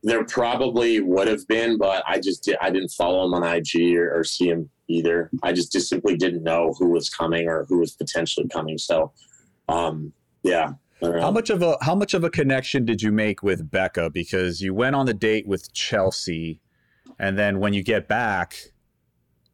[0.03, 3.97] there probably would have been, but I just did, I didn't follow him on IG
[3.97, 5.31] or, or see him either.
[5.43, 8.79] I just, just simply didn't know who was coming or who was potentially coming.
[8.79, 9.13] So,
[9.69, 10.13] um,
[10.43, 10.73] yeah.
[11.03, 11.23] I don't know.
[11.23, 14.11] How much of a how much of a connection did you make with Becca?
[14.11, 16.61] Because you went on the date with Chelsea,
[17.19, 18.57] and then when you get back,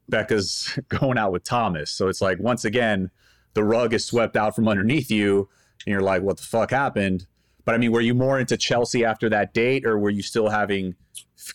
[0.08, 1.90] Becca's going out with Thomas.
[1.90, 3.10] So it's like once again,
[3.54, 5.48] the rug is swept out from underneath you,
[5.86, 7.26] and you're like, "What the fuck happened?"
[7.64, 10.48] But I mean, were you more into Chelsea after that date, or were you still
[10.48, 10.94] having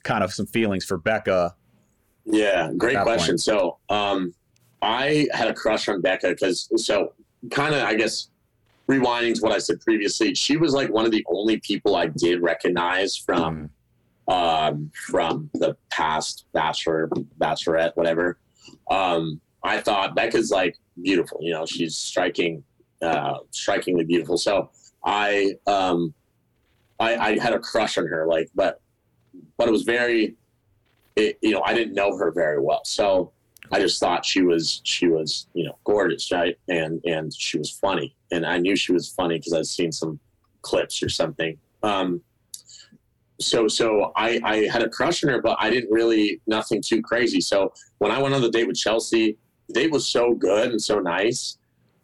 [0.03, 1.55] kind of some feelings for Becca?
[2.25, 3.33] Yeah, great question.
[3.33, 3.41] Point?
[3.41, 4.33] So, um,
[4.81, 7.13] I had a crush on Becca because so
[7.51, 8.29] kind of I guess
[8.89, 12.07] rewinding to what I said previously, she was like one of the only people I
[12.07, 13.69] did recognize from mm.
[14.27, 17.09] Um, from the past Bachelor,
[17.39, 18.37] Bachelorette, whatever.
[18.89, 21.39] Um, I thought Becca's like beautiful.
[21.41, 22.63] You know, she's striking,
[23.01, 24.37] uh, strikingly beautiful.
[24.37, 24.69] So
[25.03, 26.13] I, um,
[26.99, 28.81] I, I had a crush on her, like, but,
[29.57, 30.35] but it was very,
[31.15, 32.81] it, you know, I didn't know her very well.
[32.85, 33.31] So
[33.71, 36.57] I just thought she was, she was, you know, gorgeous, right?
[36.67, 38.15] And, and she was funny.
[38.31, 40.19] And I knew she was funny because I'd seen some
[40.61, 41.57] clips or something.
[41.83, 42.21] Um,
[43.39, 47.01] so so I, I had a crush on her, but I didn't really nothing too
[47.01, 47.41] crazy.
[47.41, 50.81] So when I went on the date with Chelsea, the date was so good and
[50.81, 51.57] so nice.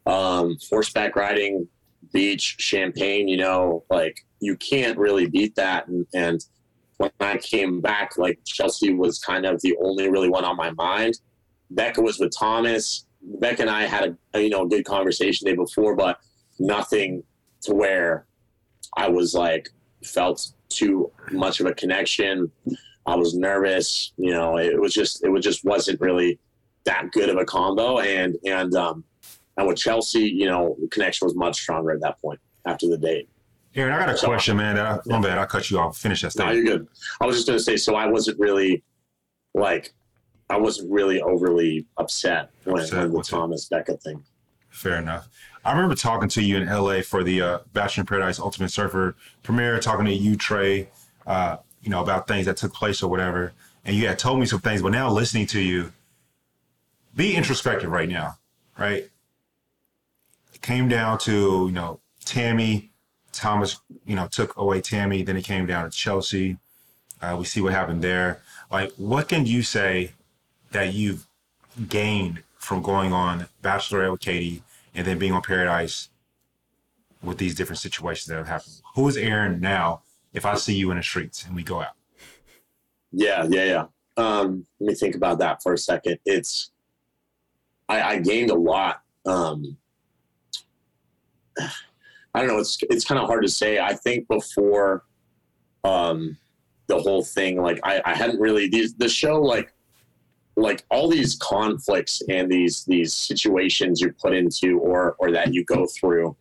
[0.06, 1.68] Um, horseback riding,
[2.12, 5.88] beach, champagne, you know, like you can't really beat that.
[5.88, 6.46] And, and
[6.98, 10.72] when I came back, like Chelsea was kind of the only really one on my
[10.72, 11.20] mind.
[11.72, 13.06] Becca was with Thomas.
[13.22, 16.20] Becca and I had a, you know a good conversation the day before, but
[16.60, 17.24] nothing
[17.64, 18.28] to where
[18.98, 19.70] I was like
[20.04, 22.52] felt too much of a connection.
[23.06, 24.14] I was nervous.
[24.18, 26.40] You know, it was just it was just wasn't really
[26.86, 28.00] that good of a combo.
[28.00, 29.04] And and um,
[29.58, 32.98] and with Chelsea, you know, the connection was much stronger at that point after the
[32.98, 33.30] date.
[33.76, 34.78] Aaron, I got a so, question, man.
[34.78, 35.98] I, my bad, I cut you off.
[35.98, 36.58] Finish that statement.
[36.58, 36.88] No, you're good.
[37.20, 38.84] I was just gonna say, so I wasn't really
[39.56, 39.94] like,
[40.50, 43.70] I wasn't really overly upset when, upset when the Thomas it?
[43.72, 44.24] Becca thing.
[44.70, 45.28] Fair enough.
[45.66, 49.16] I remember talking to you in LA for the uh, Bachelor in Paradise Ultimate Surfer
[49.44, 50.90] premiere, talking to you, Trey,
[51.26, 53.54] uh, you know, about things that took place or whatever.
[53.86, 55.94] And you had told me some things, but now listening to you,
[57.16, 58.38] be introspective right now,
[58.78, 59.10] right?
[60.54, 62.92] It came down to, you know, Tammy,
[63.32, 65.24] Thomas, you know, took away Tammy.
[65.24, 66.58] Then it came down to Chelsea.
[67.22, 68.42] Uh, we see what happened there.
[68.72, 70.12] Like, what can you say
[70.72, 71.26] that you've
[71.88, 74.64] gained from going on Bachelorette with Katie
[74.96, 76.10] and then being on Paradise
[77.22, 78.82] with these different situations that have happened.
[78.96, 80.02] Who is Aaron now
[80.34, 81.96] if I see you in the streets and we go out?
[83.12, 83.86] Yeah, yeah, yeah.
[84.18, 86.20] Um, let me think about that for a second.
[86.26, 86.72] It's
[87.90, 89.02] I, I gained a lot.
[89.26, 89.78] Um,
[91.58, 92.60] I don't know.
[92.60, 93.80] It's it's kind of hard to say.
[93.80, 95.04] I think before
[95.84, 96.38] um,
[96.88, 99.73] the whole thing, like I, I hadn't really these the show like
[100.56, 105.64] like all these conflicts and these these situations you're put into or or that you
[105.66, 106.36] go through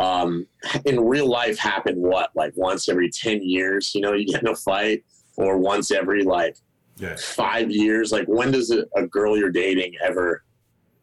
[0.00, 0.46] um,
[0.86, 2.30] in real life happen what?
[2.34, 5.04] Like once every 10 years you know you get in a fight
[5.36, 6.56] or once every like
[6.96, 7.16] yeah.
[7.16, 8.10] five years?
[8.10, 10.44] Like when does a, a, girl you're dating ever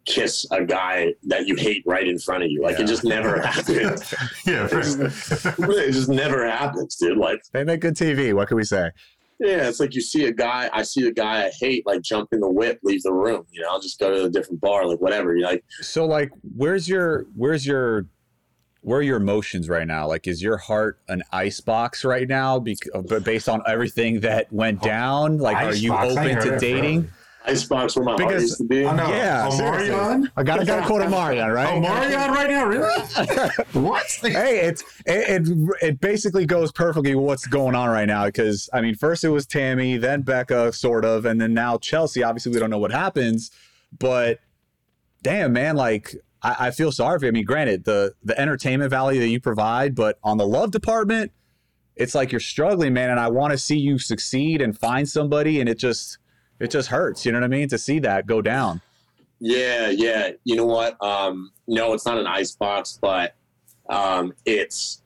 [0.06, 2.62] kiss a guy that you hate right in front of you?
[2.62, 2.84] Like yeah.
[2.84, 4.14] it just never happens.
[4.46, 5.00] Yeah it just,
[5.60, 7.18] it just never happens dude.
[7.18, 8.92] Like they make good tv what can we say
[9.42, 12.30] yeah, it's like you see a guy, I see a guy I hate, like jump
[12.32, 13.44] in the whip, leave the room.
[13.52, 15.36] You know, I'll just go to a different bar, like whatever.
[15.36, 15.64] You like.
[15.82, 18.06] So, like, where's your, where's your,
[18.82, 20.08] where are your emotions right now?
[20.08, 22.60] Like, is your heart an ice box right now?
[22.60, 22.92] Because,
[23.24, 26.12] based on everything that went oh, down, like, ice are you box.
[26.12, 27.12] open to dating?
[27.46, 28.86] Icebox where my because, heart used to be.
[28.86, 29.10] I know.
[29.10, 30.32] Yeah, Omarion.
[30.38, 31.82] I got to got to quote Omarion, right?
[31.82, 33.02] Omarion right now, really?
[33.86, 34.06] what?
[34.22, 38.70] hey, it's it, it, it basically goes perfectly with what's going on right now because
[38.74, 42.22] I mean, first it was Tammy, then Becca, sort of, and then now Chelsea.
[42.22, 43.50] Obviously, we don't know what happens,
[43.98, 44.40] but
[45.24, 47.30] damn, man, like I, I feel sorry for you.
[47.30, 51.32] I mean, granted, the the entertainment value that you provide, but on the love department,
[51.96, 55.60] it's like you're struggling, man, and I want to see you succeed and find somebody,
[55.60, 56.18] and it just
[56.62, 57.26] it just hurts.
[57.26, 57.68] You know what I mean?
[57.70, 58.82] To see that go down.
[59.40, 60.32] Yeah, yeah.
[60.44, 61.04] You know what?
[61.04, 63.36] Um, no, it's not an ice box, but
[63.90, 65.02] um, it's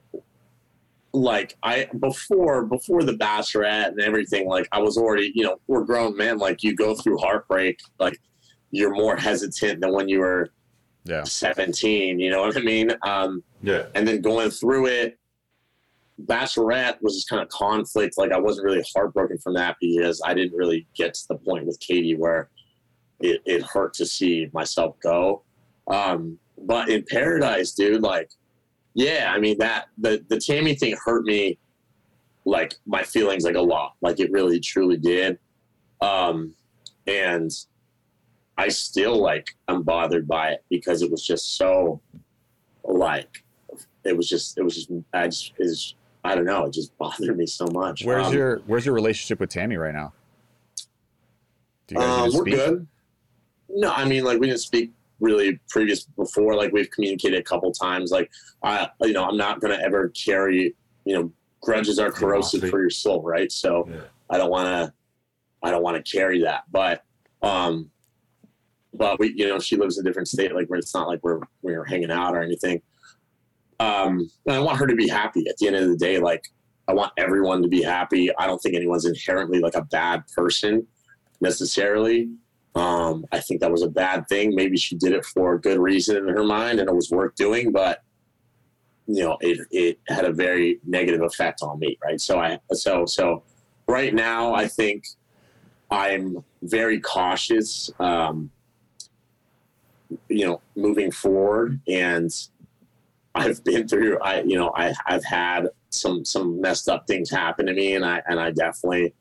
[1.14, 4.48] like I before before the bachelorette and everything.
[4.48, 6.38] Like I was already, you know, we're grown men.
[6.38, 8.20] Like you go through heartbreak, like
[8.72, 10.50] you're more hesitant than when you were
[11.06, 11.24] yeah.
[11.24, 12.20] 17.
[12.20, 12.92] You know what I mean?
[13.04, 13.86] Um, yeah.
[13.96, 15.18] And then going through it,
[16.24, 18.18] Bachelorette was this kind of conflict.
[18.18, 21.66] Like I wasn't really heartbroken from that because I didn't really get to the point
[21.66, 22.50] with Katie where
[23.20, 25.44] it, it hurt to see myself go.
[25.88, 28.30] Um, but in Paradise, dude, like,
[28.94, 31.60] yeah, I mean that the the Tammy thing hurt me,
[32.46, 33.94] like my feelings like a lot.
[34.02, 35.38] Like it really truly did.
[36.02, 36.56] Um,
[37.08, 37.52] and
[38.58, 42.02] I still like I'm bothered by it because it was just so
[42.86, 43.44] like
[44.06, 45.96] it was just it was just I just is
[46.26, 46.66] I don't know.
[46.66, 48.04] It just bothered me so much.
[48.04, 50.14] Where's um, your Where's your relationship with Tammy right now?
[51.96, 52.56] Um, we're speak?
[52.56, 52.88] good.
[53.70, 56.56] No, I mean, like we didn't speak really previous before.
[56.56, 58.12] Like we've communicated a couple times.
[58.12, 58.32] Like
[58.64, 62.90] I, you know, I'm not gonna ever carry you know, grudges are corrosive for your
[62.90, 63.52] soul, right?
[63.52, 64.02] So Yeah.
[64.30, 64.94] I don't want to,
[65.64, 66.64] I don't want to carry that.
[66.72, 67.04] But,
[67.42, 67.92] um,
[68.94, 70.54] but we, you know, she lives in a different state.
[70.54, 72.82] Like where it's not like we're we're hanging out or anything.
[73.80, 75.48] Um, and I want her to be happy.
[75.50, 76.46] At the end of the day, like
[76.88, 78.30] I want everyone to be happy.
[78.38, 80.86] I don't think anyone's inherently like a bad person
[81.42, 82.30] necessarily.
[82.76, 84.54] Um, I think that was a bad thing.
[84.54, 87.36] Maybe she did it for a good reason in her mind and it was worth
[87.36, 88.02] doing, but
[89.08, 91.98] you know, it, it had a very negative effect on me.
[92.04, 92.20] Right.
[92.20, 93.44] So I, so, so
[93.88, 95.06] right now I think
[95.90, 98.50] I'm very cautious, um,
[100.28, 102.32] you know, moving forward and
[103.36, 107.66] I've been through, I, you know, I, I've had some, some messed up things happen
[107.68, 109.14] to me and I, and I definitely,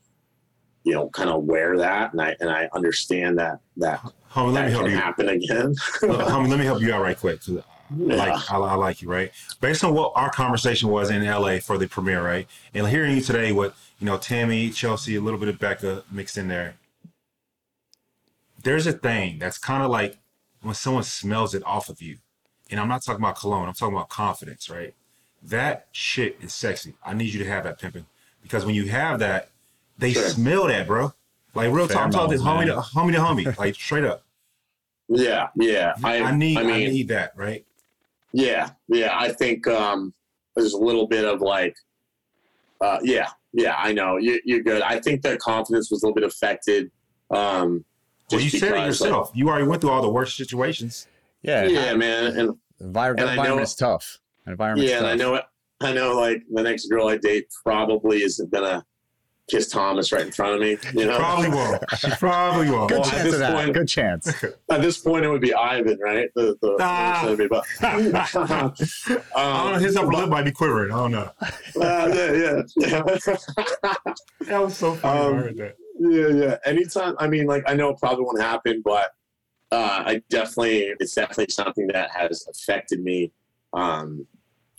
[0.83, 4.01] you know, kind of wear that, and I and I understand that that
[4.31, 4.95] Homie, let that me help you.
[4.95, 5.73] happen again.
[6.01, 7.41] Homie, let me help you out right quick.
[7.49, 7.53] I
[7.91, 9.31] like, I, I like you, right?
[9.61, 12.47] Based on what our conversation was in LA for the premiere, right?
[12.73, 16.37] And hearing you today with, you know, Tammy, Chelsea, a little bit of Becca mixed
[16.37, 16.75] in there.
[18.61, 20.17] There's a thing that's kind of like
[20.61, 22.17] when someone smells it off of you.
[22.71, 24.93] And I'm not talking about cologne, I'm talking about confidence, right?
[25.43, 26.95] That shit is sexy.
[27.05, 28.05] I need you to have that pimping.
[28.41, 29.49] Because when you have that,
[29.97, 30.27] they Sure.
[30.29, 31.13] smell that, bro.
[31.53, 33.19] Like real talk, I'm talking this homie Pheromones, to homie to
[33.51, 34.23] homie, like straight up.
[35.07, 35.93] yeah, yeah.
[36.03, 37.63] I, I, need, I I, need that, right?
[38.33, 39.17] yeah, yeah.
[39.17, 40.13] I think um,
[40.55, 41.77] there's a little bit of like,
[42.81, 43.75] uh, yeah, yeah.
[43.77, 44.81] I know you, you're good.
[44.81, 46.91] I think their confidence was a little bit affected.
[47.31, 47.85] Um,
[48.31, 49.31] Well, you just said it because, like, yourself.
[49.33, 51.07] you already went through all the worst situations.
[51.47, 52.49] Yeah, yeah, man, and
[52.81, 54.19] Envir- And environment know- is tough.
[54.47, 55.07] Environment's yeah, and.
[55.07, 55.43] I know it.
[55.81, 58.85] I know, like the next girl I date probably isn't gonna
[59.49, 60.77] kiss Thomas right in front of me.
[60.93, 61.83] You know, Probably won't.
[61.99, 62.89] She probably won't.
[62.89, 63.53] Good Well, at chance this of that.
[63.55, 64.43] point- Good chance.
[64.71, 66.29] at this point it would be Ivan, right?
[66.35, 67.25] The, the, Ah.
[67.37, 68.49] the- but, I don't
[69.73, 69.79] know.
[69.79, 70.91] His upper lip might be quivering.
[70.91, 71.31] I don't know.
[71.81, 73.03] Uh, yeah, yeah, yeah.
[74.47, 75.19] That was so funny.
[75.19, 75.75] when I Um, heard that.
[75.99, 76.57] yeah, yeah.
[76.65, 79.11] Anytime, I mean, like, I know it probably won't happen, but
[79.71, 83.31] uh, I definitely, it's definitely something that has affected me.
[83.73, 84.25] Um,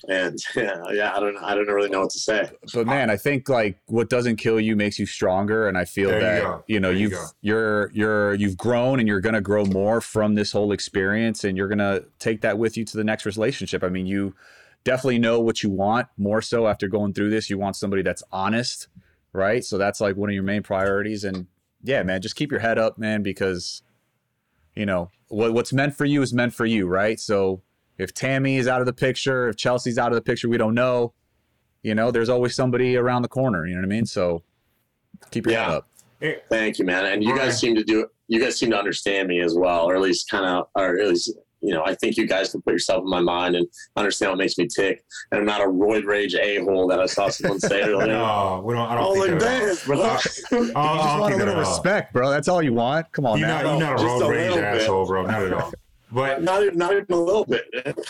[0.09, 2.51] and yeah, yeah, I don't, I don't really know what to say.
[2.73, 6.11] But man, I think like what doesn't kill you makes you stronger, and I feel
[6.11, 6.65] There that go.
[6.67, 7.25] you, know There you you've go.
[7.41, 11.69] you're you're you've grown and you're gonna grow more from this whole experience, and you're
[11.69, 13.83] gonna take that with you to the next relationship.
[13.83, 14.35] I mean, you
[14.85, 17.51] definitely know what you want more so after going through this.
[17.51, 18.89] You want somebody that's honest,
[19.33, 19.65] right?
[19.65, 21.25] So that's like one of your main priorities.
[21.25, 21.47] And
[21.83, 23.83] yeah, man, just keep your head up, man, because
[24.77, 27.19] you know what what's meant for you is meant for you, right?
[27.19, 27.63] So
[27.99, 30.75] if Tammy is out of the picture, if Chelsea's out of the picture, we don't
[30.75, 31.15] know.
[31.83, 33.67] You know, there's always somebody around the corner.
[33.67, 34.07] You know what I mean?
[34.07, 34.43] So
[35.31, 35.77] keep your head Yeah.
[35.77, 35.89] up.
[36.51, 37.07] Thank you, man.
[37.07, 37.43] And you Right.
[37.43, 40.29] guys seem to do, you guys seem to understand me as well, or at least
[40.31, 41.33] kind of, or at least,
[41.67, 44.39] you know, I think you guys can put yourself in my mind and understand what
[44.39, 45.05] makes me tick.
[45.33, 48.07] And I'm not a roid rage a hole that I saw someone say earlier.
[48.07, 48.89] No, we don't.
[48.89, 49.63] I don't Oh, think like that.
[49.63, 50.01] at that, bro.
[50.01, 51.61] Uh, uh, I don't- just want a little at all.
[51.61, 52.31] respect, bro.
[52.31, 53.11] That's all you want.
[53.13, 53.63] Come on You're now.
[53.63, 55.27] not, you're not a Just road a rage little asshole, bro.
[55.27, 55.73] Not at all.
[56.13, 57.65] But not, even- not even a little bit.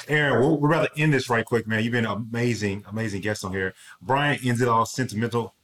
[0.09, 1.83] Aaron, we're, we're about to end this right quick, man.
[1.83, 3.73] You've been an amazing, amazing guest on here.
[4.03, 5.55] Brian ends it all sentimental.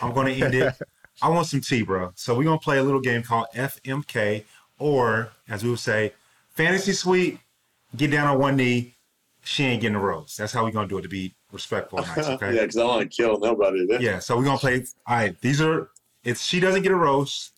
[0.00, 0.74] I'm going to end it.
[1.20, 2.12] I want some tea, bro.
[2.14, 4.44] So we're going to play a little game called FMK,
[4.78, 6.14] or as we would say,
[6.54, 7.38] Fantasy Suite.
[7.96, 8.94] Get down on one knee.
[9.44, 10.36] She ain't getting a rose.
[10.36, 12.54] That's how we're going to do it to be respectful and nice, okay?
[12.54, 13.84] yeah, because I want to kill nobody.
[13.86, 14.00] man.
[14.00, 14.84] Yeah, so we're gonna play.
[15.06, 15.90] All right, these are.
[16.24, 17.50] It's she doesn't get a rose.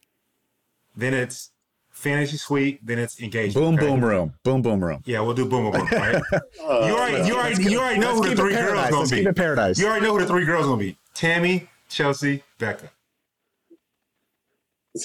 [0.97, 1.51] Then it's
[1.91, 2.81] fantasy suite.
[2.85, 3.55] Then it's engagement.
[3.65, 3.87] Boom, okay?
[3.87, 4.35] boom room.
[4.43, 5.03] Boom, boom room.
[5.05, 5.89] Yeah, we'll do boom, boom, boom.
[5.93, 6.23] Right?
[6.65, 8.91] Uh, you already, you already, you already know Let's who the three girls paradise.
[8.91, 9.17] gonna Let's be.
[9.19, 9.79] keep it paradise.
[9.79, 10.97] You already know who the three girls gonna be.
[11.13, 12.91] Tammy, Chelsea, Becca.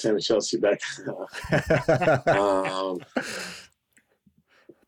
[0.00, 2.22] Tammy, Chelsea Becca.
[2.40, 2.98] um,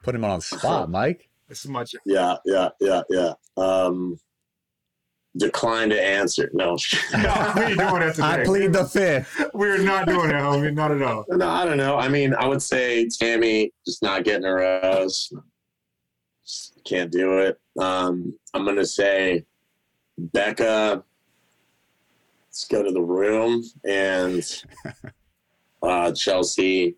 [0.03, 1.29] Put him on the spot, Mike.
[1.49, 1.95] This is much.
[2.05, 3.33] yeah, yeah, yeah, yeah.
[3.57, 4.19] Um,
[5.37, 6.51] decline to answer.
[6.55, 6.77] No,
[7.13, 8.27] No, we ain't doing that today.
[8.27, 9.51] I plead the fifth.
[9.55, 10.73] We're not doing that, homie.
[10.75, 11.25] Not at all.
[11.29, 11.97] no, I don't know.
[11.99, 15.33] I mean, I would say Tammy just not getting a rose.
[16.45, 17.59] Just can't do it.
[17.79, 19.45] Um, I'm gonna say
[20.19, 21.05] Becca.
[22.49, 24.43] Let's go to the room and
[25.83, 26.97] uh, Chelsea.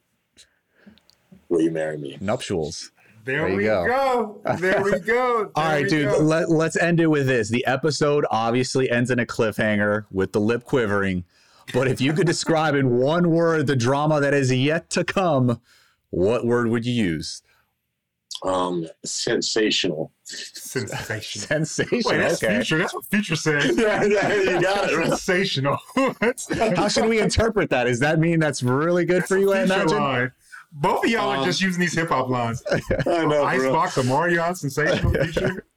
[1.49, 2.19] Will you marry me?
[2.21, 2.91] Nuptials.
[3.25, 3.87] There, There we go.
[4.45, 4.57] go.
[4.57, 5.51] There we go.
[5.55, 6.11] All There right, we dude.
[6.11, 6.19] go.
[6.19, 7.49] Let, let's end it with this.
[7.49, 11.25] The episode obviously ends in a cliffhanger with the lip quivering.
[11.73, 15.61] But if you could describe in one word the drama that is yet to come,
[16.11, 17.41] what word would you use?
[18.43, 20.13] Um, sensational.
[20.25, 21.47] Sensational.
[21.47, 22.03] Sensational.
[22.13, 22.57] Wait, that's okay.
[22.57, 22.79] future.
[22.79, 23.63] That's what future said.
[23.77, 24.97] yeah, yeah, you got it.
[24.97, 25.07] Right?
[25.09, 25.79] Sensational.
[26.77, 27.85] How should we interpret that?
[27.85, 29.99] Does that mean that's really good for you, I Future imagine?
[29.99, 30.33] line.
[30.77, 32.63] Both of y'all are Um, just using these hip hop lines.
[33.07, 33.45] I know, bro.
[33.45, 35.65] Icebox, Omarion, sensational future.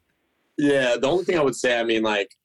[0.60, 2.36] Yeah, the only thing I would say, I mean, like,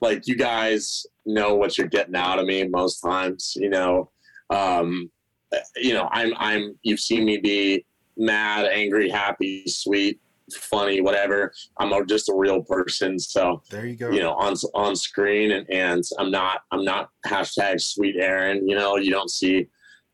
[0.00, 3.52] like you guys know what you're getting out of me most times.
[3.54, 4.10] You know,
[4.50, 5.08] um,
[5.76, 6.76] you know, I'm I'm.
[6.82, 7.86] You've seen me be
[8.16, 10.20] mad, angry, happy, sweet,
[10.52, 11.52] funny, whatever.
[11.78, 13.16] I'm a, just a real person.
[13.16, 14.10] So there you go.
[14.10, 18.68] You know, on on screen, and and I'm not I'm not hashtag sweet Aaron.
[18.68, 19.68] You know, you don't see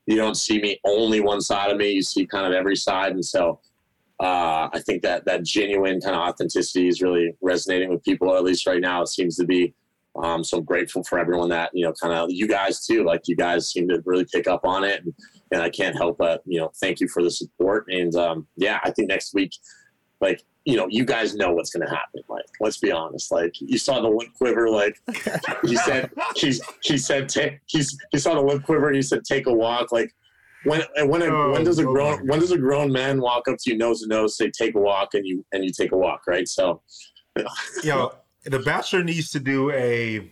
[0.09, 1.91] you don't see me only one side of me.
[1.91, 3.61] You see kind of every side, and so
[4.21, 8.35] uh, I think that that genuine kind of authenticity is really resonating with people.
[8.35, 9.75] At least right now, it seems to be.
[10.21, 13.05] Um, so I'm grateful for everyone that you know, kind of you guys too.
[13.05, 15.13] Like you guys seem to really pick up on it, and,
[15.53, 17.85] and I can't help but you know thank you for the support.
[17.91, 19.53] And um, yeah, I think next week,
[20.23, 22.23] like you know, you guys know what's going to happen.
[22.29, 23.33] Like, let's be honest.
[23.33, 24.69] Like, you saw the lip quiver.
[24.69, 25.01] Like,
[25.65, 28.89] he said, he's he said, take, he's he saw the lip quiver.
[28.89, 29.93] and He said, take a walk.
[29.93, 30.15] Like,
[30.65, 33.49] when when a, oh, when does a oh, grown when does a grown man walk
[33.49, 35.93] up to you nose to nose say take a walk and you and you take
[35.93, 36.83] a walk right so
[37.85, 38.13] yo
[38.45, 40.31] the bachelor needs to do a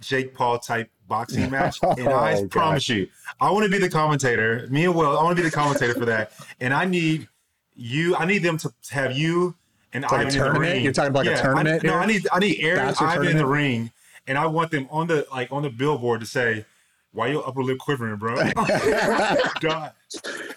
[0.00, 3.06] jake paul type boxing match and i oh, promise you
[3.40, 5.94] i want to be the commentator me and will i want to be the commentator
[5.94, 7.28] for that and i need
[7.74, 9.54] you i need them to have you
[9.96, 10.84] and like Ivan in the ring.
[10.84, 11.84] You're talking about yeah, like a tournament?
[11.84, 13.90] I, no, I need I need Aaron Ivan in the ring,
[14.26, 16.64] and I want them on the like on the billboard to say
[17.12, 18.36] why your upper lip quivering, bro?
[19.60, 19.92] God.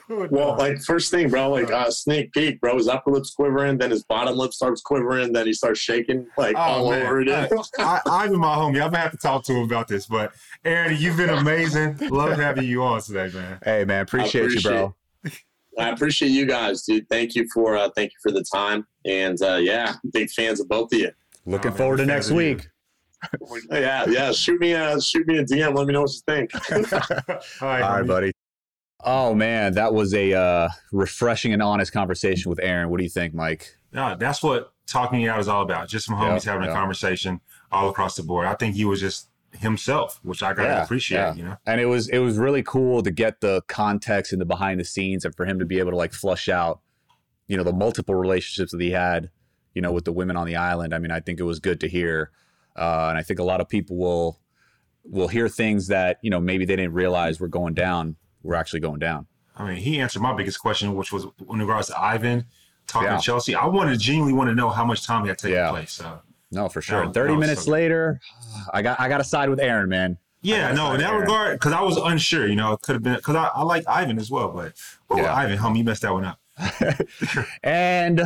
[0.10, 2.78] well, like first thing, bro, like uh, sneak peek, bro.
[2.78, 6.58] His upper lip's quivering, then his bottom lip starts quivering, then he starts shaking like
[6.58, 7.06] oh, all man.
[7.06, 7.48] over again.
[7.78, 8.84] I, I'm my homie.
[8.84, 10.06] I'm gonna have to talk to him about this.
[10.06, 10.34] But
[10.66, 11.98] Aaron, you've been amazing.
[12.10, 13.60] Love having you on today, man.
[13.64, 14.96] Hey, man, appreciate, appreciate you, bro.
[15.80, 17.08] I appreciate you guys, dude.
[17.10, 20.68] Thank you for uh, thank you for the time, and uh, yeah, big fans of
[20.68, 21.12] both of you.
[21.46, 22.68] Looking oh, forward to next week.
[23.70, 24.32] Yeah, yeah.
[24.32, 25.76] Shoot me a shoot me a DM.
[25.76, 26.52] Let me know what you think.
[27.62, 28.32] All right, All right buddy.
[29.04, 32.90] Oh man, that was a uh, refreshing and honest conversation with Aaron.
[32.90, 33.76] What do you think, Mike?
[33.94, 35.88] Yeah, that's what talking out is all about.
[35.88, 36.72] Just some homies yep, having yep.
[36.72, 38.46] a conversation all across the board.
[38.46, 41.18] I think he was just himself, which I gotta yeah, appreciate.
[41.18, 41.34] Yeah.
[41.36, 44.46] You know, and it was it was really cool to get the context and the
[44.46, 46.82] behind the scenes, and for him to be able to like flush out,
[47.48, 49.30] you know, the multiple relationships that he had,
[49.74, 50.94] you know, with the women on the island.
[50.94, 52.32] I mean, I think it was good to hear
[52.80, 54.40] uh, and I think a lot of people will
[55.04, 58.16] will hear things that you know maybe they didn't realize were going down.
[58.42, 59.28] We're actually going down.
[59.56, 62.46] I mean, he answered my biggest question, which was in regards to Ivan
[62.88, 63.18] talking yeah.
[63.18, 63.54] to Chelsea.
[63.54, 65.92] I wanted genuinely want to know how much time had taken place.
[65.92, 66.22] So.
[66.52, 67.12] No, for sure.
[67.12, 68.20] Thirty minutes so later,
[68.74, 70.18] I got I got to side with Aaron, man.
[70.42, 71.22] Yeah, no, in that Aaron.
[71.22, 72.48] regard, because I was unsure.
[72.48, 74.74] You know, it could have been because I, I like Ivan as well, but
[75.10, 75.36] oh, yeah.
[75.36, 76.40] Ivan, homie, you messed that one up.
[77.64, 78.22] and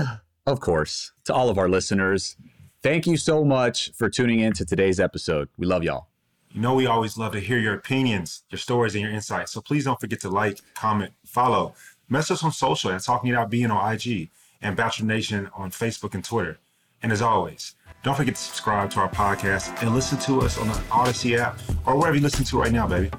[0.46, 2.36] of course, to all of our listeners,
[2.84, 5.48] Thank you so much for tuning in to today's episode.
[5.58, 6.08] We love y'all.
[6.52, 9.54] You know, we always love to hear your opinions, your stories, and your insights.
[9.54, 11.76] So please don't forget to like, comment, follow.
[12.10, 15.72] Message us on social at Talking It Out Being on IG and Bachelor Nation on
[15.72, 16.60] Facebook and Twitter.
[17.02, 17.74] And as always,
[18.04, 21.58] don't forget to subscribe to our podcast and listen to us on the Odyssey app
[21.86, 23.10] or wherever you listen to right now, baby.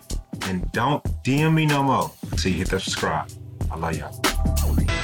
[0.43, 3.30] And don't DM me no more until you hit that subscribe.
[3.70, 5.03] I love y'all.